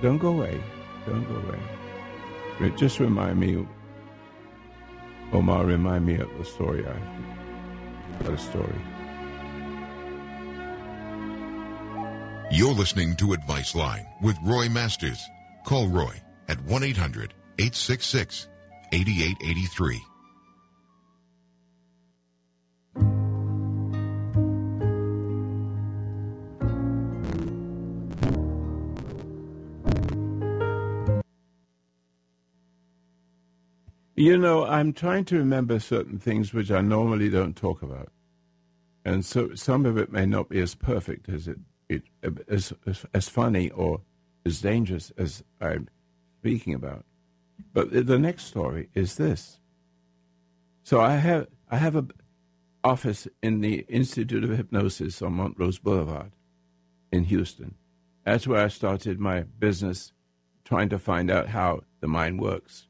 [0.03, 0.61] don't go away.
[1.07, 2.77] Don't go away.
[2.77, 3.67] Just remind me
[5.33, 8.81] Omar, remind me of the story I got a story.
[12.51, 15.23] You're listening to Advice Line with Roy Masters.
[15.67, 16.15] Call Roy
[16.49, 18.49] at 1 800 866
[18.93, 20.01] 8883.
[34.19, 38.09] You know, I'm trying to remember certain things which I normally don't talk about,
[39.05, 42.03] and so some of it may not be as perfect as it, it
[42.49, 44.01] as, as, as funny or
[44.45, 45.89] as dangerous as I'm
[46.41, 47.05] speaking about.
[47.73, 49.61] But the next story is this.
[50.83, 52.07] So I have I have a
[52.83, 56.33] office in the Institute of Hypnosis on Montrose Boulevard
[57.13, 57.77] in Houston.
[58.25, 60.13] That's where I started my business,
[60.65, 62.88] trying to find out how the mind works.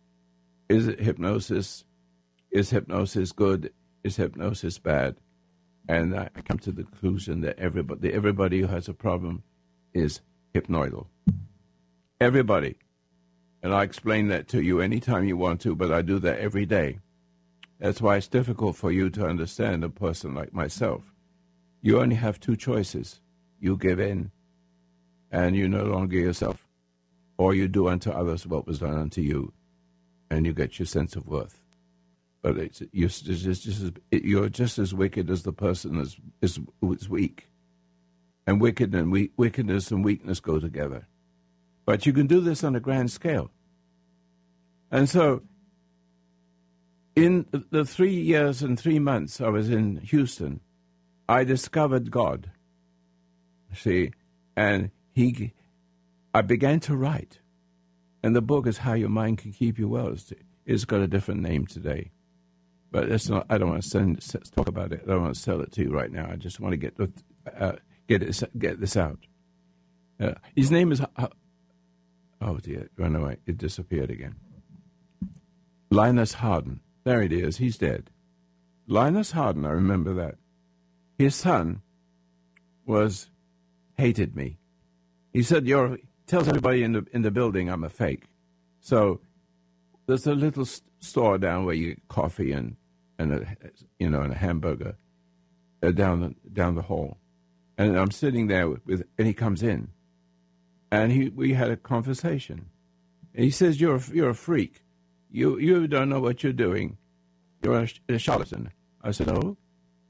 [0.68, 1.84] Is it hypnosis?
[2.50, 3.72] Is hypnosis good?
[4.04, 5.16] Is hypnosis bad?
[5.88, 9.42] And I come to the conclusion that everybody, everybody who has a problem
[9.94, 10.20] is
[10.54, 11.06] hypnoidal.
[12.20, 12.76] Everybody.
[13.62, 16.66] And I explain that to you anytime you want to, but I do that every
[16.66, 16.98] day.
[17.80, 21.14] That's why it's difficult for you to understand a person like myself.
[21.80, 23.20] You only have two choices.
[23.60, 24.30] You give in,
[25.30, 26.68] and you no longer yourself,
[27.36, 29.52] or you do unto others what was done unto you,
[30.30, 31.60] and you get your sense of worth.
[32.42, 36.60] But it's, you're, just, just as, you're just as wicked as the person is, is
[37.08, 37.48] weak.
[38.46, 41.06] And wicked and we, wickedness and weakness go together.
[41.84, 43.50] But you can do this on a grand scale.
[44.90, 45.42] And so,
[47.14, 50.60] in the three years and three months I was in Houston,
[51.28, 52.50] I discovered God.
[53.74, 54.12] See,
[54.56, 55.52] and he,
[56.32, 57.40] I began to write.
[58.22, 60.08] And the book is How Your Mind Can Keep You Well.
[60.08, 60.32] It's,
[60.66, 62.10] it's got a different name today.
[62.90, 64.20] But it's not, I don't want to send,
[64.54, 65.02] talk about it.
[65.04, 66.28] I don't want to sell it to you right now.
[66.30, 67.72] I just want to get, uh,
[68.08, 69.18] get, it, get this out.
[70.18, 71.28] Uh, his name is uh,
[72.40, 73.38] Oh dear, run away.
[73.46, 74.36] It disappeared again.
[75.90, 76.80] Linus Harden.
[77.04, 77.56] There it is.
[77.56, 78.10] He's dead.
[78.86, 80.36] Linus Harden, I remember that.
[81.18, 81.82] His son
[82.86, 83.30] was
[83.96, 84.58] hated me.
[85.32, 88.24] He said, "You're." Tells everybody in the in the building I'm a fake.
[88.80, 89.20] So
[90.06, 90.66] there's a little
[91.00, 92.76] store down where you get coffee and
[93.18, 93.56] and a
[93.98, 94.96] you know and a hamburger
[95.82, 97.16] uh, down the down the hall,
[97.78, 99.88] and I'm sitting there with, with and he comes in,
[100.92, 102.66] and he we had a conversation.
[103.34, 104.84] And he says, "You're a, you're a freak.
[105.30, 106.98] You you don't know what you're doing.
[107.62, 108.70] You're a, a charlatan."
[109.02, 109.56] I said, "Oh,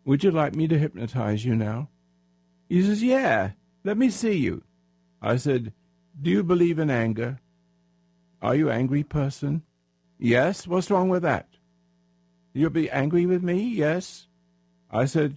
[0.04, 1.90] would you like me to hypnotize you now?"
[2.68, 3.52] He says, "Yeah.
[3.84, 4.64] Let me see you."
[5.20, 5.72] I said,
[6.20, 7.40] "Do you believe in anger?
[8.40, 9.62] Are you an angry person?"
[10.18, 10.66] "Yes.
[10.66, 11.48] What's wrong with that?"
[12.52, 14.26] "You'll be angry with me?" "Yes."
[14.90, 15.36] I said,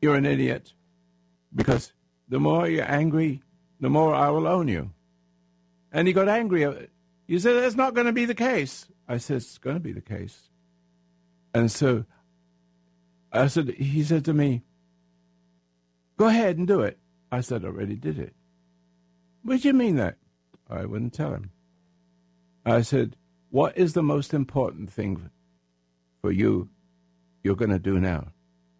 [0.00, 0.74] "You're an idiot,
[1.54, 1.92] because
[2.28, 3.42] the more you're angry,
[3.80, 4.90] the more I will own you.
[5.92, 6.88] And he got angry.
[7.26, 8.86] He said, that's not going to be the case.
[9.08, 10.48] I said, it's going to be the case.
[11.54, 12.04] And so
[13.32, 14.62] I said, he said to me,
[16.16, 16.98] go ahead and do it.
[17.30, 18.34] I said, I already did it.
[19.44, 20.16] What do you mean that?
[20.68, 21.50] I wouldn't tell him.
[22.64, 23.16] I said,
[23.50, 25.30] what is the most important thing
[26.22, 26.70] for you
[27.42, 28.32] you're going to do now?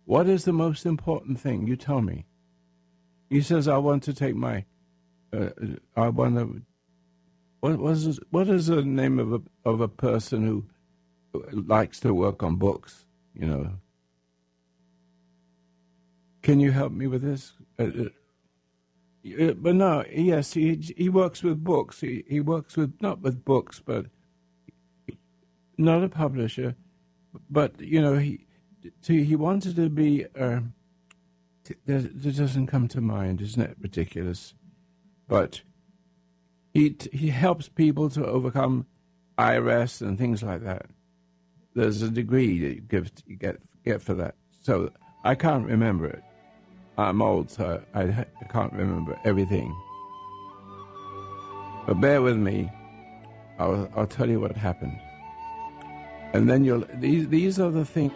[0.07, 1.67] What is the most important thing?
[1.67, 2.25] You tell me.
[3.31, 4.65] He says, I want to take my
[5.35, 5.51] uh,
[5.97, 6.47] I wonder
[7.61, 10.65] what was what is the name of a of a person who
[11.51, 13.05] likes to work on books?
[13.35, 13.71] You know.
[16.43, 17.53] Can you help me with this?
[17.79, 18.11] Uh,
[19.41, 22.01] uh, but no, yes, he he works with books.
[22.01, 24.07] He he works with not with books, but
[25.79, 26.77] not a publisher.
[27.51, 28.47] But you know, he
[29.07, 30.27] he wanted to be.
[30.39, 30.61] Uh,
[31.87, 33.41] that doesn't come to mind.
[33.41, 34.53] Isn't that ridiculous?
[35.29, 35.63] but
[36.73, 38.87] he he helps people to overcome
[39.39, 40.87] IRS and things like that.
[41.75, 44.35] There's a degree that you give you get get for that.
[44.61, 44.91] So
[45.25, 46.23] I can't remember it.
[46.97, 49.75] Uh, I'm old, so I, I can't remember everything.
[51.87, 52.71] But bear with me.
[53.59, 54.99] I'll I'll tell you what happened,
[56.33, 58.13] and then you'll these these are the things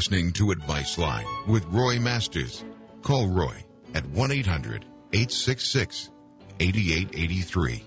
[0.00, 2.64] listening to Advice Line with Roy Masters.
[3.02, 3.54] Call Roy
[3.92, 6.10] at 1 800 866
[6.58, 7.84] 8883.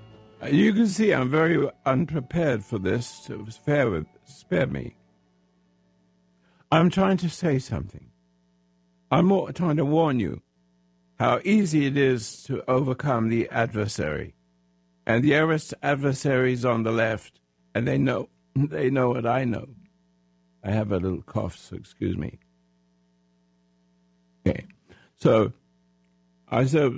[0.52, 4.96] You can see I'm very unprepared for this, so spare, with, spare me.
[6.72, 8.12] I'm trying to say something.
[9.10, 10.44] I'm trying to warn you
[11.18, 14.36] how easy it is to overcome the adversary.
[15.08, 15.34] And the
[15.82, 17.40] adversary is on the left,
[17.74, 19.66] and they know they know what I know.
[20.64, 22.40] I have a little cough, so excuse me.
[24.48, 24.66] Okay,
[25.18, 25.54] so
[26.50, 26.94] I said,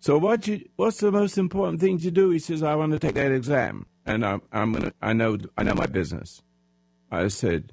[0.00, 2.30] so what you, what's the most important thing to do?
[2.30, 5.62] He says, I want to take that exam, and I'm, I'm gonna, I know, I
[5.62, 6.42] know my business.
[7.10, 7.72] I said,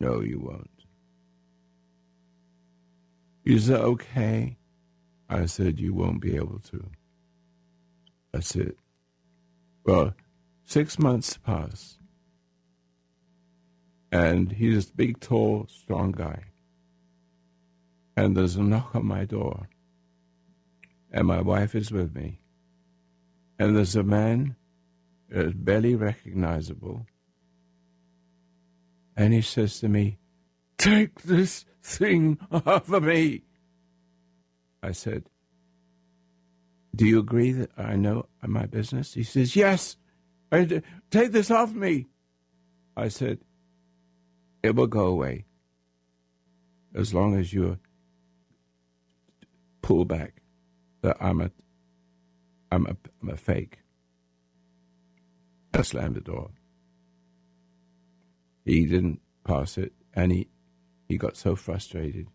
[0.00, 0.70] no, you won't.
[3.44, 4.56] He said, okay.
[5.28, 6.90] I said, you won't be able to.
[8.32, 8.76] That's it.
[9.84, 10.14] Well,
[10.64, 11.97] six months pass,
[14.10, 16.44] and he's a big, tall, strong guy.
[18.16, 19.68] And there's a knock on my door,
[21.12, 22.40] and my wife is with me.
[23.58, 24.56] And there's a man,
[25.34, 27.06] uh, barely recognizable,
[29.16, 30.18] and he says to me,
[30.78, 33.42] Take this thing off of me.
[34.80, 35.24] I said,
[36.94, 39.14] Do you agree that I know my business?
[39.14, 39.96] He says, Yes.
[40.50, 42.06] I take this off me.
[42.96, 43.40] I said,
[44.62, 45.44] It will go away
[46.94, 47.78] as long as you
[49.82, 50.42] pull back
[51.02, 51.50] that I'm a
[52.70, 53.78] I'm a, I'm a fake.
[55.72, 56.50] I slammed the door.
[58.64, 60.48] He didn't pass it, and he,
[61.08, 62.26] he got so frustrated.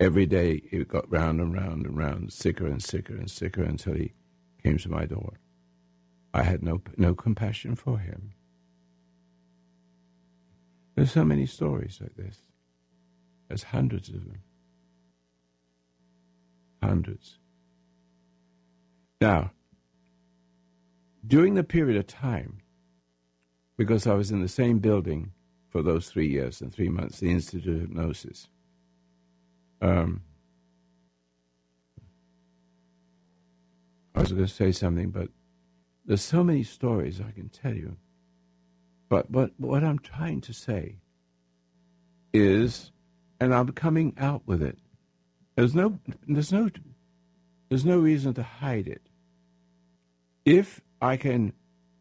[0.00, 3.94] Every day it got round and round and round, sicker and sicker and sicker until
[3.94, 4.14] he
[4.62, 5.38] came to my door.
[6.34, 8.32] I had no no compassion for him.
[10.94, 12.42] There's so many stories like this.
[13.48, 14.42] There's hundreds of them.
[16.82, 17.38] Hundreds.
[19.20, 19.52] Now,
[21.26, 22.58] during the period of time,
[23.76, 25.32] because I was in the same building
[25.68, 28.48] for those three years and three months, the Institute of Hypnosis,
[29.80, 30.22] um,
[34.14, 35.28] I was going to say something, but
[36.04, 37.96] there's so many stories I can tell you.
[39.12, 40.96] But what, what I'm trying to say
[42.32, 42.92] is,
[43.38, 44.78] and I'm coming out with it.
[45.54, 46.70] There's no, there's no,
[47.68, 49.02] there's no reason to hide it.
[50.46, 51.52] If I can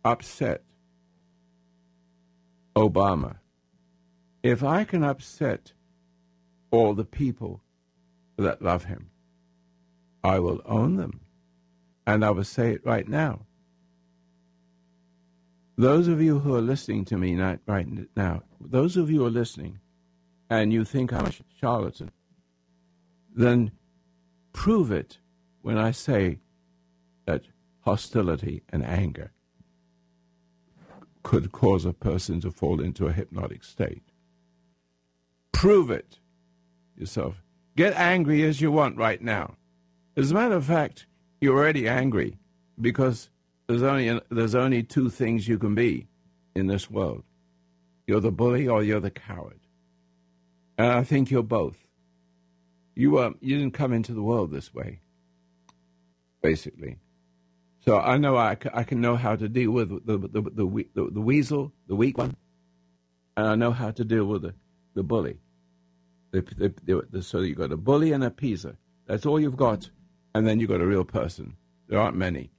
[0.05, 0.63] upset
[2.77, 3.39] Obama,
[4.41, 5.73] if I can upset
[6.71, 7.61] all the people
[8.37, 9.09] that love him,
[10.23, 11.19] I will own them.
[12.07, 13.47] And I will say it right now.
[15.81, 19.25] Those of you who are listening to me not right now, those of you who
[19.25, 19.79] are listening,
[20.47, 22.11] and you think I'm a charlatan,
[23.35, 23.71] then
[24.53, 25.17] prove it
[25.63, 26.37] when I say
[27.25, 27.45] that
[27.79, 29.31] hostility and anger
[31.23, 34.03] could cause a person to fall into a hypnotic state.
[35.51, 36.19] Prove it
[36.95, 37.41] yourself.
[37.75, 39.55] Get angry as you want right now.
[40.15, 41.07] As a matter of fact,
[41.39, 42.37] you're already angry
[42.79, 43.30] because
[43.71, 46.07] there's only there's only two things you can be
[46.55, 47.23] in this world.
[48.05, 49.59] You're the bully or you're the coward.
[50.77, 51.77] And I think you're both.
[52.95, 54.99] You uh, you didn't come into the world this way.
[56.41, 56.97] Basically.
[57.85, 60.41] So I know I, I can know how to deal with the the, the,
[60.93, 62.35] the, the, weasel, the weak one,
[63.37, 64.53] and I know how to deal with the,
[64.93, 65.39] the bully.
[66.31, 66.41] The,
[66.85, 68.75] the, the, so you've got a bully and a appeaser.
[69.07, 69.89] That's all you've got.
[70.33, 71.57] And then you've got a real person.
[71.89, 72.51] There aren't many.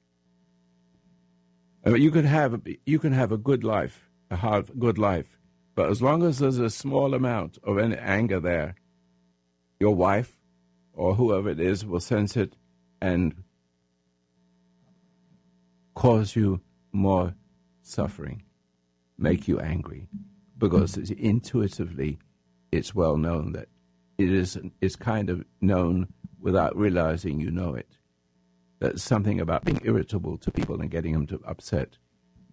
[1.84, 5.38] Uh, you can have you can have a good life, a hard good life,
[5.74, 8.76] but as long as there's a small amount of any anger there,
[9.80, 10.38] your wife
[10.92, 12.54] or whoever it is will sense it
[13.00, 13.34] and
[15.94, 16.60] cause you
[16.92, 17.34] more
[17.82, 18.44] suffering,
[19.18, 20.08] make you angry,
[20.56, 22.18] because it's intuitively
[22.70, 23.68] it's well known that
[24.18, 26.06] it is it's kind of known
[26.40, 27.88] without realizing you know it.
[28.82, 31.98] That something about being irritable to people and getting them to upset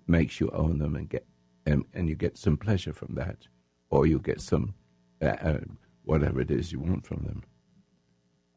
[0.06, 1.26] makes you own them and get
[1.66, 3.48] and, and you get some pleasure from that,
[3.90, 4.76] or you get some
[5.24, 5.60] uh, uh,
[6.04, 7.42] whatever it is you want from them.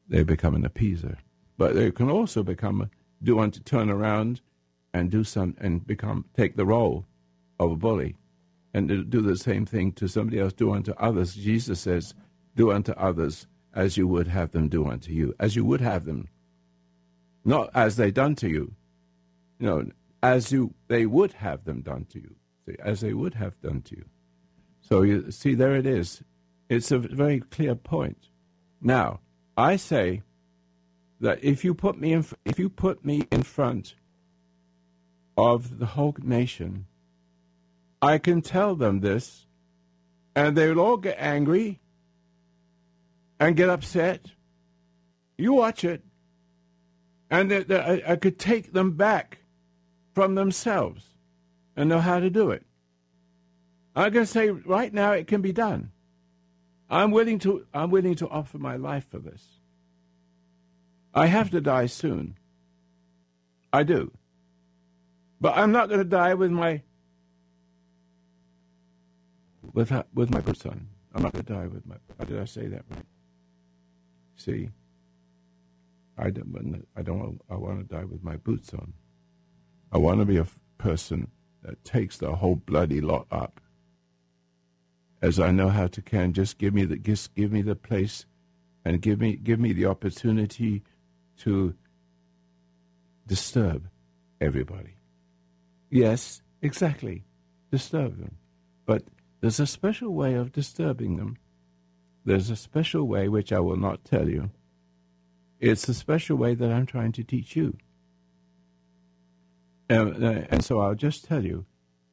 [0.06, 1.16] They become an appeaser,
[1.56, 2.90] but they can also become
[3.22, 4.42] do want to turn around
[4.92, 7.06] and do some and become take the role
[7.58, 8.16] of a bully
[8.74, 12.12] and do the same thing to somebody else do unto others jesus says
[12.54, 16.04] do unto others as you would have them do unto you as you would have
[16.04, 16.28] them
[17.44, 18.74] not as they done to you
[19.58, 19.84] you know
[20.22, 22.34] as you they would have them done to you
[22.80, 24.04] as they would have done to you
[24.80, 26.22] so you see there it is
[26.68, 28.28] it's a very clear point
[28.80, 29.20] now
[29.56, 30.22] i say
[31.20, 33.94] that if you put me in if you put me in front
[35.36, 36.86] of the whole nation.
[38.00, 39.46] I can tell them this,
[40.34, 41.80] and they will all get angry
[43.38, 44.32] and get upset.
[45.38, 46.02] You watch it.
[47.32, 49.38] And they, they, I, I could take them back
[50.14, 51.06] from themselves
[51.74, 52.66] and know how to do it.
[53.96, 55.92] I'm going to say right now it can be done.
[56.90, 59.42] I'm willing to I'm willing to offer my life for this.
[61.14, 62.36] I have to die soon.
[63.72, 64.12] I do.
[65.40, 66.82] But I'm not going to die with my
[69.72, 70.88] with with my boots on.
[71.14, 71.94] I'm not going to die with my.
[72.18, 73.06] How did I say that right?
[74.36, 74.68] See,
[76.18, 76.86] I don't.
[76.96, 77.40] I don't.
[77.50, 78.94] I want to die with my boots on.
[79.92, 80.46] I want to be a.
[80.78, 81.30] person
[81.62, 83.60] that takes the whole bloody lot up.
[85.20, 88.26] As I know how to can, just give me the just give me the place
[88.84, 90.82] and give me give me the opportunity
[91.38, 91.74] to
[93.26, 93.88] disturb
[94.40, 94.96] everybody.
[95.90, 97.24] Yes, exactly.
[97.70, 98.36] Disturb them.
[98.84, 99.04] But
[99.40, 101.36] there's a special way of disturbing them.
[102.24, 104.50] There's a special way which I will not tell you.
[105.62, 107.78] It's a special way that I'm trying to teach you.
[109.88, 111.66] And, uh, and so I'll just tell you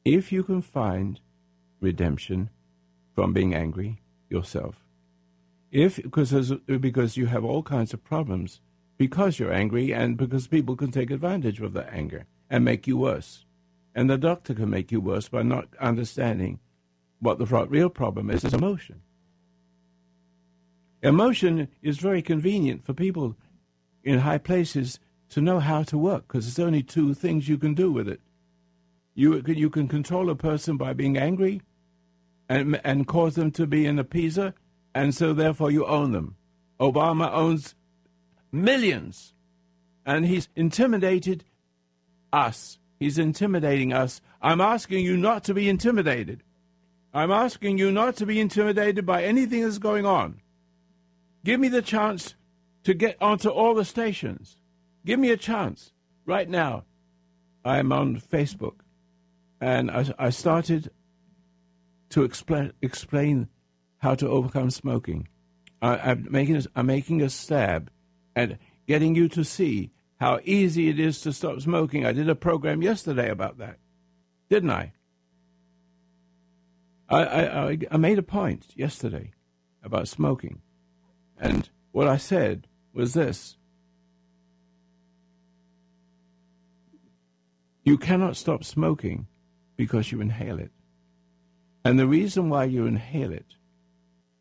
[0.04, 1.20] if you can find
[1.80, 2.50] redemption
[3.12, 4.84] from being angry yourself,
[5.72, 8.60] if because because you have all kinds of problems
[8.96, 12.96] because you're angry and because people can take advantage of that anger and make you
[12.96, 13.44] worse,
[13.96, 16.60] and the doctor can make you worse by not understanding
[17.18, 19.02] what the real problem is is emotion.
[21.02, 23.36] Emotion is very convenient for people
[24.04, 24.98] in high places
[25.30, 28.20] to know how to work because there's only two things you can do with it.
[29.14, 31.62] You, you can control a person by being angry
[32.48, 34.54] and, and cause them to be an appeaser,
[34.94, 36.36] and so therefore you own them.
[36.80, 37.74] Obama owns
[38.50, 39.34] millions,
[40.04, 41.44] and he's intimidated
[42.32, 42.78] us.
[42.98, 44.20] He's intimidating us.
[44.42, 46.42] I'm asking you not to be intimidated.
[47.14, 50.40] I'm asking you not to be intimidated by anything that's going on.
[51.44, 52.34] Give me the chance
[52.84, 54.56] to get onto all the stations.
[55.04, 55.92] Give me a chance.
[56.26, 56.84] Right now,
[57.64, 58.80] I'm on Facebook,
[59.60, 60.90] and I, I started
[62.10, 63.48] to explain, explain
[63.98, 65.28] how to overcome smoking.
[65.82, 67.90] I, am making a, I'm making a stab
[68.36, 72.04] at getting you to see how easy it is to stop smoking.
[72.04, 73.78] I did a program yesterday about that,
[74.50, 74.92] didn't I?
[77.08, 79.32] I, I, I made a point yesterday
[79.82, 80.60] about smoking,
[81.40, 83.56] and what I said was this
[87.82, 89.26] You cannot stop smoking
[89.76, 90.70] because you inhale it.
[91.84, 93.54] And the reason why you inhale it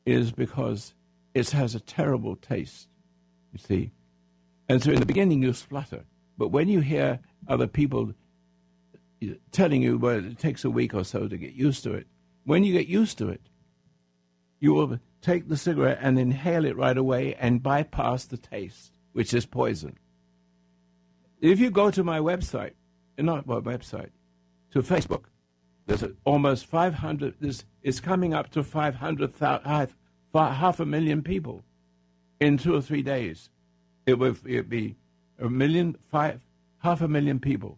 [0.06, 0.94] is because
[1.34, 2.90] it has a terrible taste,
[3.54, 3.92] you see.
[4.68, 6.04] And so in the beginning you splutter.
[6.38, 8.14] But when you hear other people
[9.52, 12.08] telling you, well, it takes a week or so to get used to it,
[12.44, 13.49] when you get used to it,
[14.60, 19.34] you will take the cigarette and inhale it right away and bypass the taste, which
[19.34, 19.98] is poison.
[21.42, 22.74] If you go to my website,
[23.18, 24.12] not my website,
[24.72, 25.26] to Facebook,
[25.86, 29.94] there's almost 500, this is coming up to 500,000,
[30.34, 31.64] half a million people
[32.40, 33.50] in two or three days.
[34.06, 34.96] It would it'd be
[35.40, 36.42] a million, five,
[36.80, 37.78] half a million people.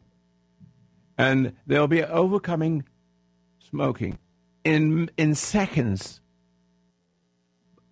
[1.18, 2.84] And they'll be overcoming
[3.60, 4.18] smoking
[4.64, 6.22] in, in seconds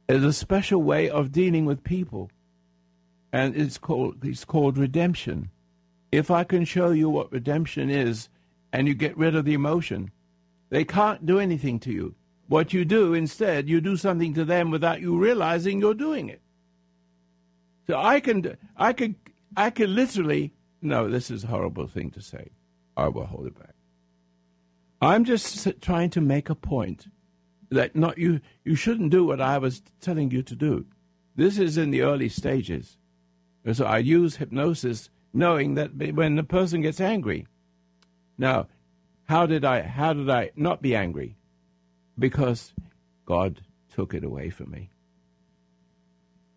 [0.10, 2.32] is a special way of dealing with people,
[3.32, 5.52] and it's called it's called redemption.
[6.12, 8.30] If I can show you what redemption is,
[8.74, 10.12] and you get rid of the emotion,
[10.70, 12.16] they can't do anything to you.
[12.48, 16.42] What you do instead, you do something to them without you realizing you're doing it.
[17.86, 19.16] So I can, I could,
[19.56, 20.54] I could literally.
[20.82, 22.50] No, this is a horrible thing to say.
[22.98, 23.76] I will hold it back.
[25.02, 27.08] I'm just trying to make a point
[27.70, 30.86] that not you you shouldn't do what I was telling you to do.
[31.36, 32.98] This is in the early stages.
[33.72, 37.48] So I use hypnosis knowing that when the person gets angry.
[38.38, 38.68] Now,
[39.26, 41.38] how did I how did I not be angry?
[42.18, 42.74] Because
[43.26, 43.62] God
[43.94, 44.90] took it away from me.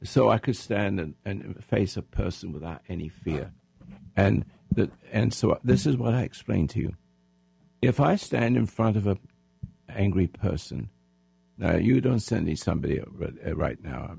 [0.05, 3.53] So I could stand and, and face a person without any fear.
[4.17, 4.45] And
[4.75, 6.97] that and so this is what I explained to you.
[7.83, 9.19] If I stand in front of an
[9.89, 10.89] angry person
[11.63, 14.17] now, you don't send me somebody uh, right now,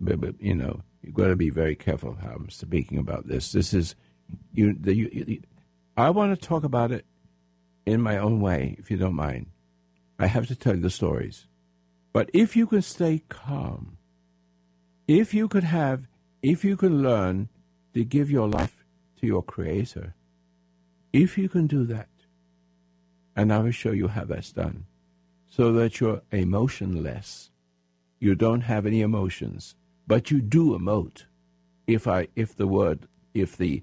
[0.00, 3.52] but, you know, you've got to be very careful how I'm speaking about this.
[3.52, 3.94] This is,
[4.52, 5.42] you, the, you, you,
[5.96, 7.06] I want to talk about it
[7.86, 9.50] in my own way, if you don't mind.
[10.18, 11.46] I have to tell you the stories.
[12.12, 13.98] But if you can stay calm,
[15.06, 16.08] if you could have,
[16.42, 17.50] if you can learn
[17.94, 18.84] to give your life
[19.20, 20.16] to your Creator,
[21.12, 22.08] if you can do that,
[23.36, 24.86] and I will show you how that's done
[25.54, 27.50] so that you're emotionless.
[28.18, 29.74] You don't have any emotions,
[30.06, 31.24] but you do emote.
[31.86, 33.82] If I, if the word, if the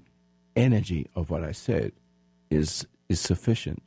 [0.56, 1.92] energy of what I said
[2.50, 3.84] is is sufficient,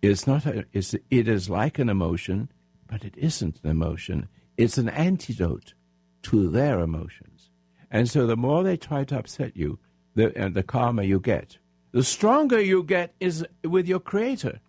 [0.00, 0.46] it's not.
[0.46, 2.50] A, it's, it is like an emotion,
[2.86, 4.28] but it isn't an emotion.
[4.56, 5.74] It's an antidote
[6.22, 7.50] to their emotions.
[7.90, 9.78] And so, the more they try to upset you,
[10.14, 11.58] the uh, the calmer you get.
[11.92, 14.60] The stronger you get is with your Creator,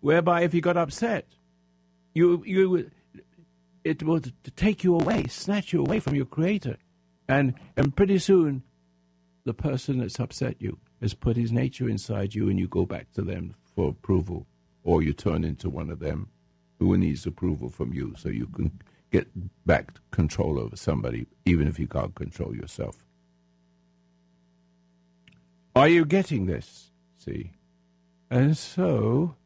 [0.00, 1.26] whereby if you got upset,
[2.14, 2.90] you you
[3.84, 4.20] it will
[4.56, 6.76] take you away, snatch you away from your creator,
[7.28, 8.62] and and pretty soon,
[9.44, 13.12] the person that's upset you has put his nature inside you and you go back
[13.12, 14.46] to them for approval,
[14.84, 16.28] or you turn into one of them
[16.78, 19.28] who needs approval from you so you can get
[19.66, 23.04] back control over somebody, even if you can't control yourself.
[25.74, 26.90] Are you getting this?
[27.18, 27.52] See?
[28.30, 29.36] And so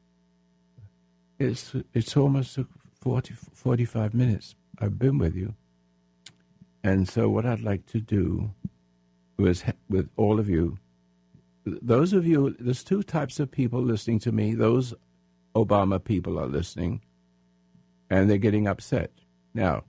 [1.39, 2.59] it's it's almost
[3.01, 5.55] 40, 45 minutes I've been with you.
[6.83, 8.53] And so what I'd like to do
[9.37, 10.79] was with all of you
[11.67, 14.55] those of you there's two types of people listening to me.
[14.55, 14.95] Those
[15.55, 17.01] Obama people are listening
[18.09, 19.11] and they're getting upset.
[19.53, 19.85] Now,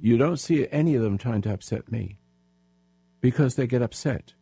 [0.00, 2.18] you don't see any of them trying to upset me
[3.20, 4.32] because they get upset.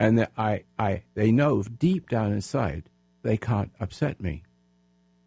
[0.00, 2.90] And I, I, they know deep down inside
[3.22, 4.44] they can't upset me.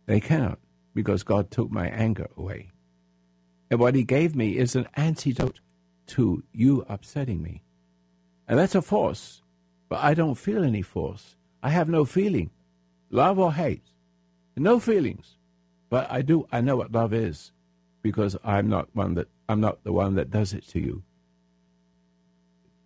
[0.06, 0.60] They cannot
[0.94, 2.72] because God took my anger away.
[3.70, 5.60] And what He gave me is an antidote
[6.08, 7.64] to you upsetting me.
[8.48, 9.42] And that's a force,
[9.88, 11.36] but I don't feel any force.
[11.64, 12.50] I have no feeling,
[13.10, 13.86] love or hate,
[14.58, 15.38] no feelings.
[15.90, 17.52] But I do, I know what love is
[18.02, 21.04] because I'm not one that, I'm not the one that does it to you.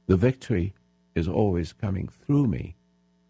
[0.07, 0.73] The victory
[1.15, 2.75] is always coming through me.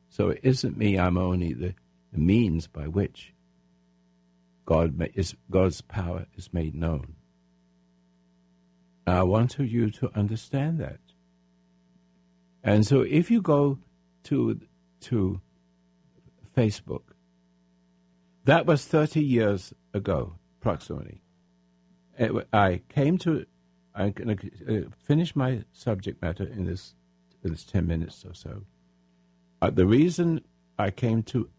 [0.10, 1.76] So it isn't me, I'm only the,
[2.12, 3.34] the means by which
[4.66, 7.16] God is, God's power is made known.
[9.08, 11.00] I want you to understand that.
[12.64, 13.78] And so if you go
[14.24, 14.60] to,
[15.02, 15.40] to
[16.56, 17.04] Facebook,
[18.46, 21.22] that was 30 years ago, approximately.
[22.52, 23.46] I came to,
[23.94, 26.96] I'm going to uh, finish my subject matter in this,
[27.44, 28.64] in this 10 minutes or so.
[29.62, 30.42] Uh, the reason
[30.80, 31.50] I came to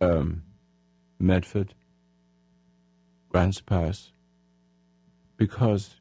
[0.00, 0.42] um,
[1.18, 1.74] Medford,
[3.36, 4.12] Grants Pass,
[5.36, 5.96] because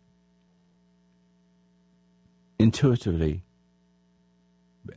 [2.57, 3.43] intuitively,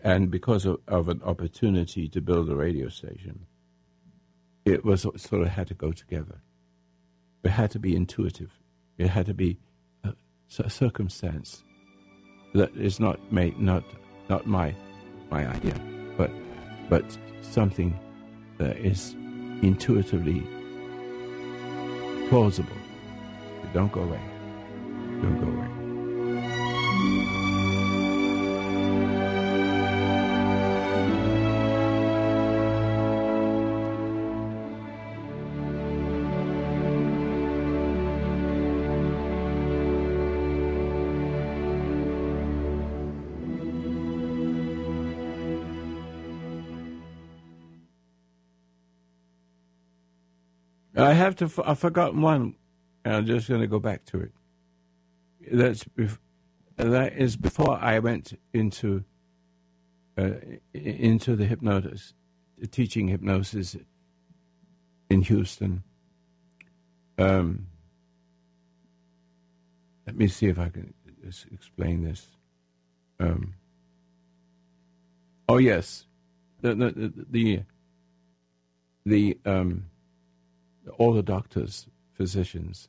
[0.05, 3.47] and because of, of an opportunity to build a radio station,
[4.65, 6.41] it was sort of had to go together.
[7.43, 8.53] It had to be intuitive.
[8.99, 9.59] It had to be
[10.05, 10.15] a,
[10.61, 11.65] a circumstance
[12.55, 13.83] that is not made, not
[14.29, 14.77] not my
[15.29, 15.75] my idea,
[16.17, 16.31] but
[16.89, 17.05] but
[17.43, 17.99] something
[18.59, 19.17] that is
[19.61, 20.47] intuitively
[22.29, 22.77] plausible.
[23.73, 24.21] Don't go away.
[25.23, 25.78] Don't go away.
[51.29, 51.63] Have to.
[51.65, 52.55] I've forgotten one,
[53.05, 54.33] and I'm just going to go back to it.
[55.51, 55.85] That's
[56.77, 59.05] that is before I went into
[60.17, 60.31] uh,
[60.75, 62.15] into the hypnosis,
[62.71, 63.77] teaching hypnosis
[65.11, 65.83] in Houston.
[67.19, 67.67] Um,
[70.07, 70.95] let me see if I can
[71.53, 72.27] explain this.
[73.21, 73.55] Um,
[75.49, 76.07] oh yes,
[76.61, 77.63] the the the,
[79.05, 79.85] the um,
[80.99, 82.89] all the doctors, physicians,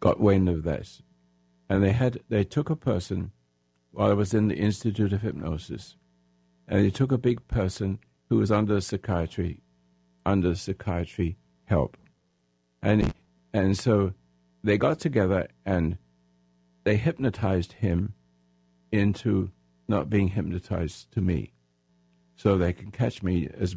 [0.00, 1.02] got wind of this,
[1.68, 3.32] and they had they took a person
[3.90, 5.96] while I was in the Institute of Hypnosis,
[6.66, 9.62] and they took a big person who was under psychiatry,
[10.24, 11.96] under psychiatry help,
[12.82, 13.12] and
[13.52, 14.12] and so
[14.62, 15.98] they got together and
[16.84, 18.14] they hypnotized him
[18.90, 19.50] into
[19.88, 21.52] not being hypnotized to me,
[22.36, 23.74] so they can catch me as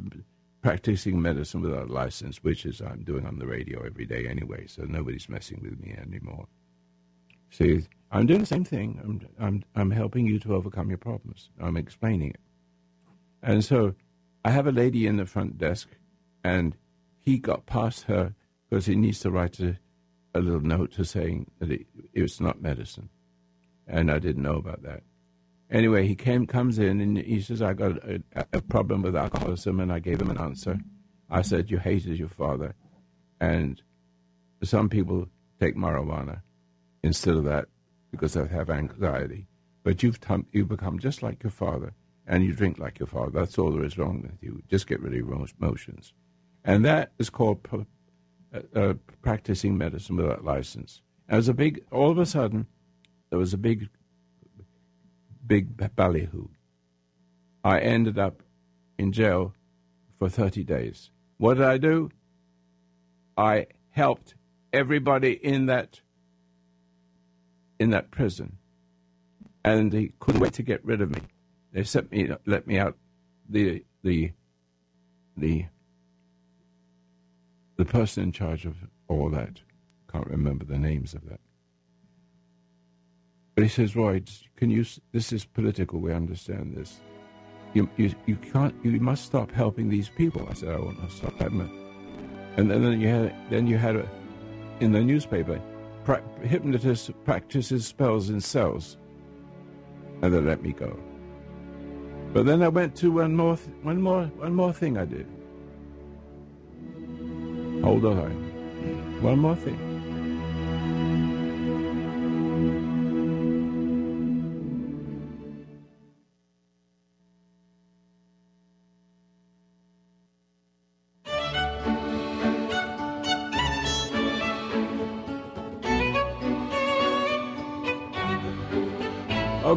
[0.62, 4.68] practicing medicine without a license, which is I'm doing on the radio every day anyway,
[4.68, 6.48] so nobody's messing with me anymore.
[7.50, 9.00] See, I'm doing the same thing.
[9.04, 11.50] I'm, I'm, I'm helping you to overcome your problems.
[11.60, 12.40] I'm explaining it.
[13.44, 13.96] And so
[14.46, 15.90] I have a lady in the front desk,
[16.44, 16.76] and
[17.20, 18.34] he got past her
[18.70, 19.78] because he needs to write a,
[20.34, 23.10] a little note to saying that it, it's not medicine.
[23.88, 25.04] And I didn't know about that.
[25.72, 29.80] Anyway, he came, comes in, and he says, "I got a, a problem with alcoholism,"
[29.80, 30.78] and I gave him an answer.
[31.30, 32.76] I said, "You hated your father,"
[33.40, 33.82] and
[34.64, 35.30] some people
[35.62, 36.42] take marijuana
[37.04, 37.70] instead of that
[38.12, 39.48] because they have anxiety.
[39.84, 41.94] But you've t- you become just like your father,
[42.28, 43.32] and you drink like your father.
[43.32, 44.62] That's all there is wrong with you.
[44.70, 46.12] Just get rid of your emotions,
[46.66, 47.66] and that is called
[48.54, 51.02] uh, uh, practicing medicine without license.
[51.30, 51.86] And it was a big.
[51.92, 52.68] All of a sudden,
[53.30, 53.88] there was a big
[55.46, 56.48] big ballyhoo.
[57.64, 58.44] I ended up
[58.98, 59.54] in jail
[60.18, 61.12] for 30 days.
[61.38, 62.10] What did I do?
[63.38, 64.36] I helped
[64.72, 66.02] everybody in that
[67.80, 68.58] in that prison,
[69.66, 71.22] and they couldn't wait to get rid of me.
[71.72, 72.96] they sent me, let me out.
[73.50, 74.34] The the
[75.36, 75.66] the
[77.78, 78.76] the person in charge of
[79.08, 79.62] all that
[80.12, 81.40] can't remember the names of that.
[83.56, 84.22] But he says, Roy,
[84.56, 84.86] can you?
[85.12, 86.00] This is political.
[86.00, 87.02] We understand this.
[87.74, 88.74] You, you, you can't.
[88.84, 90.48] You must stop helping these people.
[90.50, 91.40] I said, I won't stop.
[91.42, 94.10] And then you had then you had a,
[94.80, 95.60] in the newspaper,
[96.04, 98.98] pra- hypnotist practices spells in cells,
[100.22, 101.00] and they let me go.
[102.34, 105.28] But then I went to one more, th- one more, one more thing I did.
[107.84, 108.32] Hold on,
[109.22, 109.91] one more thing.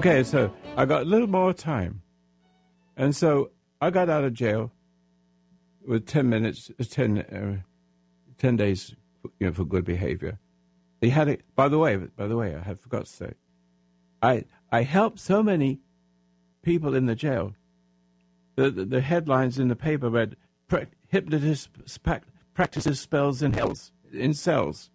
[0.06, 2.02] Okay, so I got a little more time.
[2.94, 4.70] And so I got out of jail
[5.88, 7.62] with 10 minutes, 10, uh,
[8.36, 8.94] 10 days
[9.40, 10.38] you know, for good behavior.
[11.00, 13.32] They had it, by the way, by the way, I had forgot to say,
[14.20, 15.80] I, I helped so many
[16.60, 17.54] people in the jail.
[18.56, 20.36] The, the, the headlines in the paper read,
[21.08, 21.70] hypnotist
[22.52, 24.90] practices spells in hells, in cells.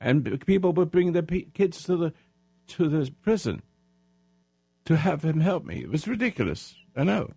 [0.00, 2.14] And people would bring their kids to the,
[2.68, 3.60] to the prison
[4.84, 5.82] to have him help me.
[5.82, 6.74] It was ridiculous.
[6.96, 7.32] I know.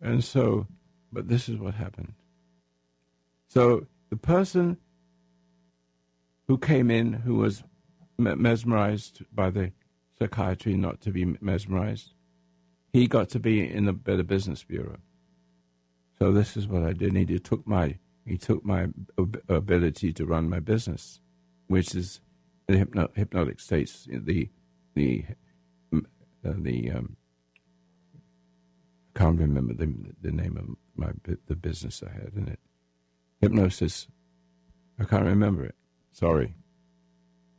[0.00, 0.66] And so,
[1.12, 2.14] but this is what happened.
[3.48, 4.76] So the person
[6.46, 7.62] who came in who was
[8.18, 9.72] mesmerized by the
[10.18, 12.12] psychiatry not to be mesmerized,
[12.92, 14.96] he got to be in the Better Business Bureau.
[16.18, 17.14] So this is what I did.
[17.14, 18.88] He took my he took my
[19.48, 21.20] ability to run my business,
[21.66, 22.20] which is
[22.66, 24.50] the hypnotic states, the
[24.94, 25.24] the
[26.44, 27.16] uh, the um,
[29.14, 31.12] can't remember the the name of my
[31.46, 32.60] the business I had in it.
[33.40, 34.08] Hypnosis.
[35.00, 35.76] I can't remember it.
[36.12, 36.54] Sorry.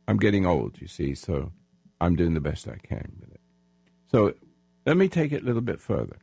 [0.06, 1.52] I'm getting old, you see, so
[2.00, 3.40] I'm doing the best I can with it.
[4.10, 4.34] So
[4.84, 6.18] let me take it a little bit further.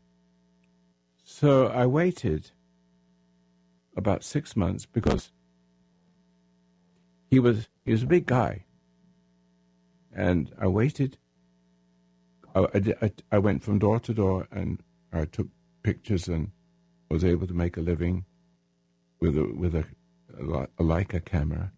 [1.23, 2.51] So I waited
[3.95, 5.31] about six months because
[7.29, 8.65] he was he was a big guy,
[10.13, 11.17] and I waited
[12.65, 14.81] I, I, I went from door to door and
[15.13, 15.47] I took
[15.83, 16.51] pictures and
[17.09, 18.25] was able to make a living
[19.19, 19.85] with a with a,
[20.37, 21.71] a Leica camera.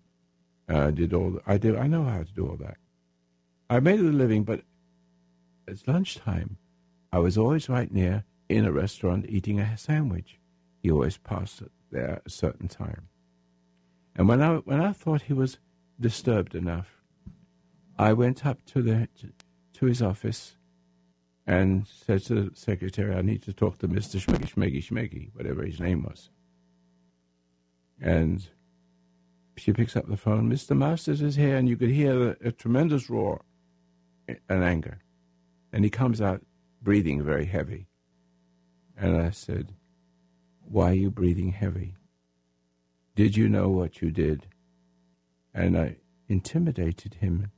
[0.69, 1.39] Uh, I did all.
[1.45, 1.75] I did.
[1.75, 2.77] I know how to do all that.
[3.69, 4.61] I made a living, but
[5.67, 6.57] it's lunchtime.
[7.11, 10.39] I was always right near in a restaurant eating a sandwich.
[10.81, 13.09] He always passed there at a certain time.
[14.15, 15.57] And when I when I thought he was
[15.99, 17.01] disturbed enough,
[17.97, 19.07] I went up to the
[19.73, 20.55] to his office
[21.49, 24.21] and said to the secretary, I need to talk to Mr.
[24.23, 26.29] Schmeggy, Schmeggy, Schmeggy, whatever his name was.
[27.99, 28.47] And
[29.57, 30.47] she picks up the phone.
[30.47, 30.77] Mr.
[30.77, 33.41] Masters is here, and you could hear a, a tremendous roar
[34.27, 34.99] and anger.
[35.73, 36.45] And he comes out
[36.83, 37.87] breathing very heavy.
[38.95, 39.73] And I said,
[40.61, 41.95] Why are you breathing heavy?
[43.15, 44.45] Did you know what you did?
[45.51, 45.95] And I
[46.27, 47.49] intimidated him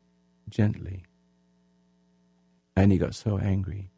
[0.47, 1.03] gently.
[2.75, 3.91] And he got so angry.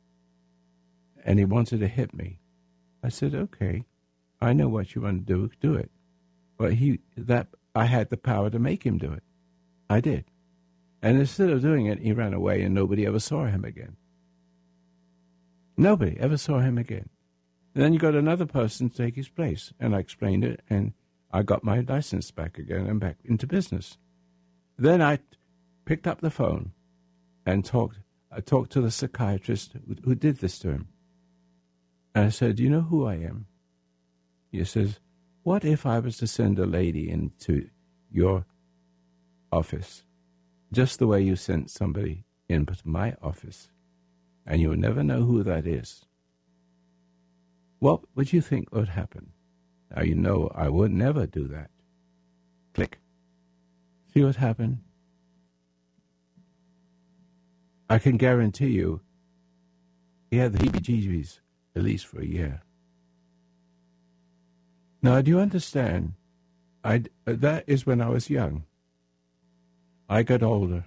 [1.23, 2.39] And he wanted to hit me.
[3.03, 3.85] I said, okay,
[4.41, 5.91] I know what you want to do, do it.
[6.57, 9.23] But he, that, I had the power to make him do it.
[9.89, 10.25] I did.
[11.01, 13.97] And instead of doing it, he ran away and nobody ever saw him again.
[15.75, 17.09] Nobody ever saw him again.
[17.73, 19.73] And then you got another person to take his place.
[19.79, 20.93] And I explained it, and
[21.31, 23.97] I got my license back again and back into business.
[24.77, 25.19] Then I
[25.85, 26.71] picked up the phone
[27.45, 27.97] and talked
[28.35, 30.87] I talked to the psychiatrist who did this to him.
[32.15, 33.45] And I said, Do you know who I am?
[34.51, 34.99] He says,
[35.43, 37.69] What if I was to send a lady into
[38.11, 38.45] your
[39.51, 40.03] office,
[40.71, 43.69] just the way you sent somebody into my office,
[44.45, 46.05] and you'll never know who that is?
[47.79, 49.31] What would you think would happen?
[49.95, 51.69] Now, you know I would never do that.
[52.73, 52.99] Click.
[54.13, 54.79] See what happened?
[57.89, 59.01] I can guarantee you
[60.31, 61.39] he had the heebie-jeebies
[61.75, 62.61] at least for a year.
[65.01, 66.13] Now, do you understand?
[66.83, 68.63] I, that is when I was young.
[70.09, 70.85] I got older.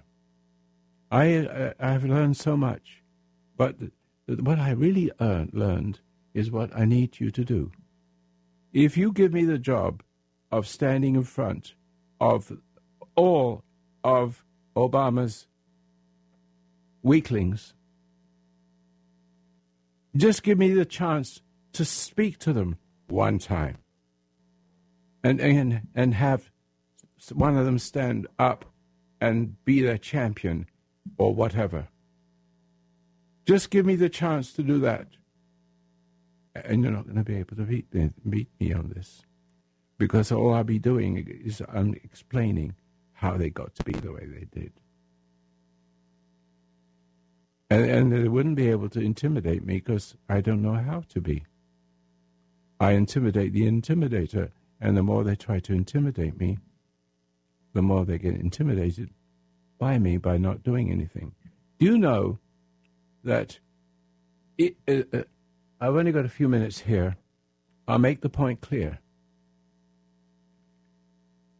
[1.11, 3.03] I, uh, I have learned so much,
[3.57, 3.77] but
[4.27, 6.01] what I really earned, learned
[6.35, 7.73] is what I need you to do.
[8.73, 10.03] If you give me the job
[10.51, 11.75] of standing in front
[12.21, 12.53] of
[13.15, 13.63] all
[14.05, 14.45] of
[14.77, 15.47] Obama's
[17.07, 17.73] weaklings,
[20.17, 21.43] Just give me the chance
[21.75, 22.79] to speak to them
[23.09, 23.79] one time
[25.23, 26.51] and, and, and have
[27.33, 28.65] one of them stand up
[29.21, 30.67] and be their champion
[31.19, 31.89] or whatever.
[33.45, 35.07] Just give me the chance to do that.
[36.55, 37.87] And you're not going to be able to beat,
[38.29, 39.23] beat me on this.
[39.99, 42.75] Because all I'll be doing is I'm explaining
[43.13, 44.73] how they got to be the way they did.
[47.69, 51.21] And, and they wouldn't be able to intimidate me because I don't know how to
[51.21, 51.45] be.
[52.79, 54.51] I intimidate the intimidator,
[54.81, 56.59] and the more they try to intimidate me,
[57.73, 59.11] the more they get intimidated
[59.79, 61.35] by me by not doing anything.
[61.79, 62.39] Do you know
[63.25, 63.59] that
[64.57, 65.23] it, uh, uh,
[65.81, 67.17] I've only got a few minutes here.
[67.89, 68.99] I'll make the point clear.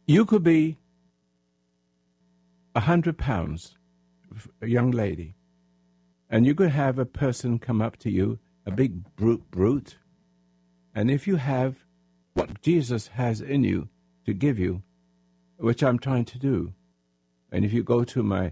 [0.07, 0.77] You could be
[2.73, 3.75] a hundred pounds,
[4.61, 5.35] a young lady,
[6.29, 9.97] and you could have a person come up to you, a big brute, brute,
[10.93, 11.85] and if you have
[12.33, 13.89] what Jesus has in you
[14.25, 14.81] to give you,
[15.57, 16.73] which I'm trying to do,
[17.51, 18.51] and if you go to my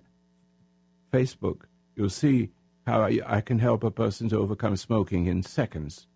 [1.11, 1.63] Facebook,
[1.95, 2.49] you'll see
[2.86, 6.07] how I, I can help a person to overcome smoking in seconds.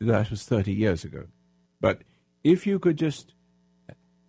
[0.00, 1.26] That was 30 years ago.
[1.80, 2.02] But
[2.42, 3.34] if you could just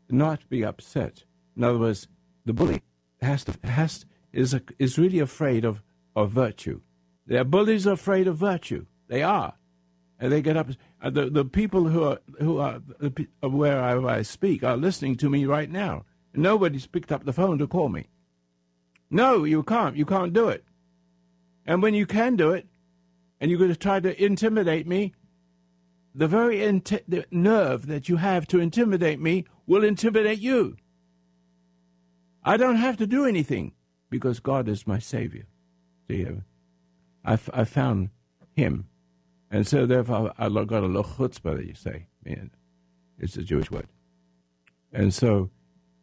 [0.10, 1.24] not be upset,
[1.56, 2.08] in other words,
[2.46, 2.82] the bully
[3.22, 5.82] has to, has is a, is really afraid of,
[6.16, 6.82] of virtue.
[7.26, 8.86] Their bullies are afraid of virtue.
[9.08, 9.54] They are,
[10.20, 10.70] and they get up.
[11.02, 12.82] Uh, the the people who are who are
[13.42, 16.06] where I, I speak are listening to me right now.
[16.34, 18.08] Nobody's picked up the phone to call me.
[19.10, 19.98] No, you can't.
[19.98, 20.64] You can't do it.
[21.66, 22.68] And when you can do it,
[23.40, 25.14] and you're going to try to intimidate me,
[26.16, 30.78] the very inti- the nerve that you have to intimidate me will intimidate you.
[32.44, 33.74] I don't have to do anything
[34.10, 35.46] because God is my Savior.
[36.12, 36.28] See,
[37.24, 38.10] I, I found
[38.56, 38.88] Him.
[39.50, 42.08] And so therefore I got a little chutzpah that you say.
[43.20, 43.88] It's a Jewish word.
[44.92, 45.52] And so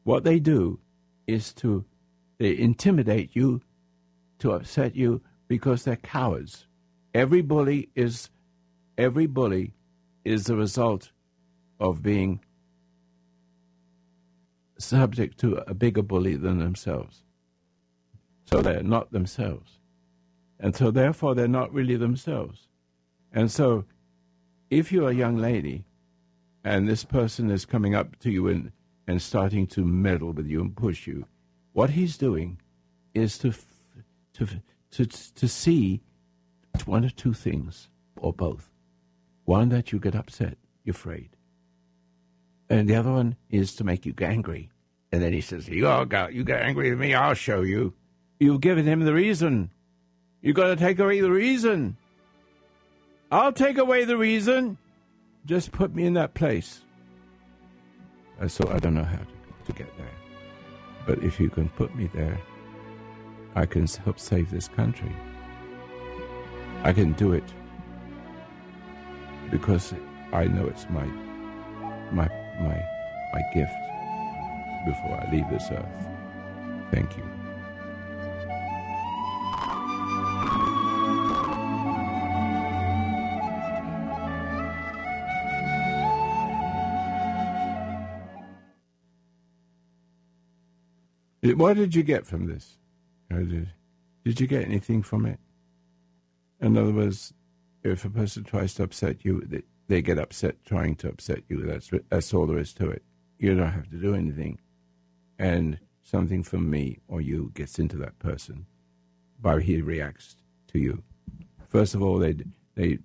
[0.05, 0.81] what they do
[1.27, 1.85] is to
[2.39, 3.61] they intimidate you,
[4.39, 6.67] to upset you, because they're cowards.
[7.13, 8.31] Every bully is
[8.97, 9.75] every bully
[10.25, 11.11] is the result
[11.81, 12.41] of being
[14.79, 17.25] subject to a bigger bully than themselves.
[18.45, 19.78] So they're not themselves.
[20.61, 22.69] And so therefore they're not really themselves.
[23.33, 23.85] And so
[24.71, 25.85] if you're a young lady
[26.65, 28.73] and this person is coming up to you and,
[29.07, 31.27] and starting to meddle with you and push you,
[31.73, 32.61] what he's doing
[33.15, 33.55] is to,
[34.35, 34.49] to,
[34.91, 36.01] to, to see
[36.87, 38.71] one or two things, or both.
[39.45, 41.31] One, that you get upset, you're afraid.
[42.69, 44.71] And the other one is to make you angry.
[45.11, 47.95] And then he says, You all got you get angry with me, I'll show you.
[48.39, 49.71] You've given him the reason.
[50.41, 51.97] You've got to take away the reason.
[53.31, 54.79] I'll take away the reason.
[55.45, 56.83] Just put me in that place.
[58.47, 59.27] So I don't know how to,
[59.67, 60.07] to get there.
[61.07, 62.39] But if you can put me there,
[63.55, 65.15] I can help save this country.
[66.85, 67.45] I can do it
[69.51, 69.93] because
[70.33, 71.05] I know it's my
[72.13, 72.29] my
[72.61, 72.83] my
[73.33, 73.73] my gift
[74.87, 75.87] before I leave this earth.
[76.93, 77.38] Thank you.
[91.57, 92.77] What did you get from this?
[93.31, 95.39] Did, you get anything from it?
[96.61, 97.33] In other words,
[97.83, 101.63] if a person tries to upset you, they, they get upset trying to upset you.
[101.65, 103.03] That's that's all there is to it.
[103.39, 104.59] You don't have to do anything,
[105.39, 108.67] and something from me or you gets into that person,
[109.41, 110.37] by he reacts
[110.69, 111.03] to you.
[111.69, 112.37] First of all, they
[112.75, 112.99] they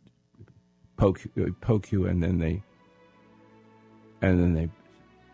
[0.98, 1.22] poke
[1.62, 2.64] poke you, and then they
[4.22, 4.70] and then they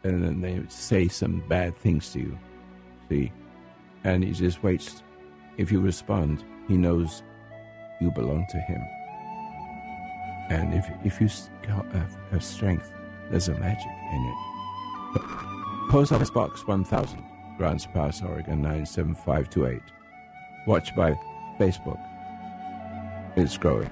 [0.03, 2.37] and then they say some bad things to you.
[3.09, 3.31] See,
[4.03, 5.03] and he just waits.
[5.57, 7.23] If you respond, he knows
[7.99, 8.81] you belong to him.
[10.49, 11.27] And if, if you
[12.31, 12.91] have strength,
[13.29, 15.91] there's a magic in it.
[15.91, 17.23] Post Office Box 1000,
[17.57, 19.81] Grants Pass, Oregon 97528.
[20.65, 21.19] Watch by
[21.59, 21.99] Facebook.
[23.35, 23.89] It's growing.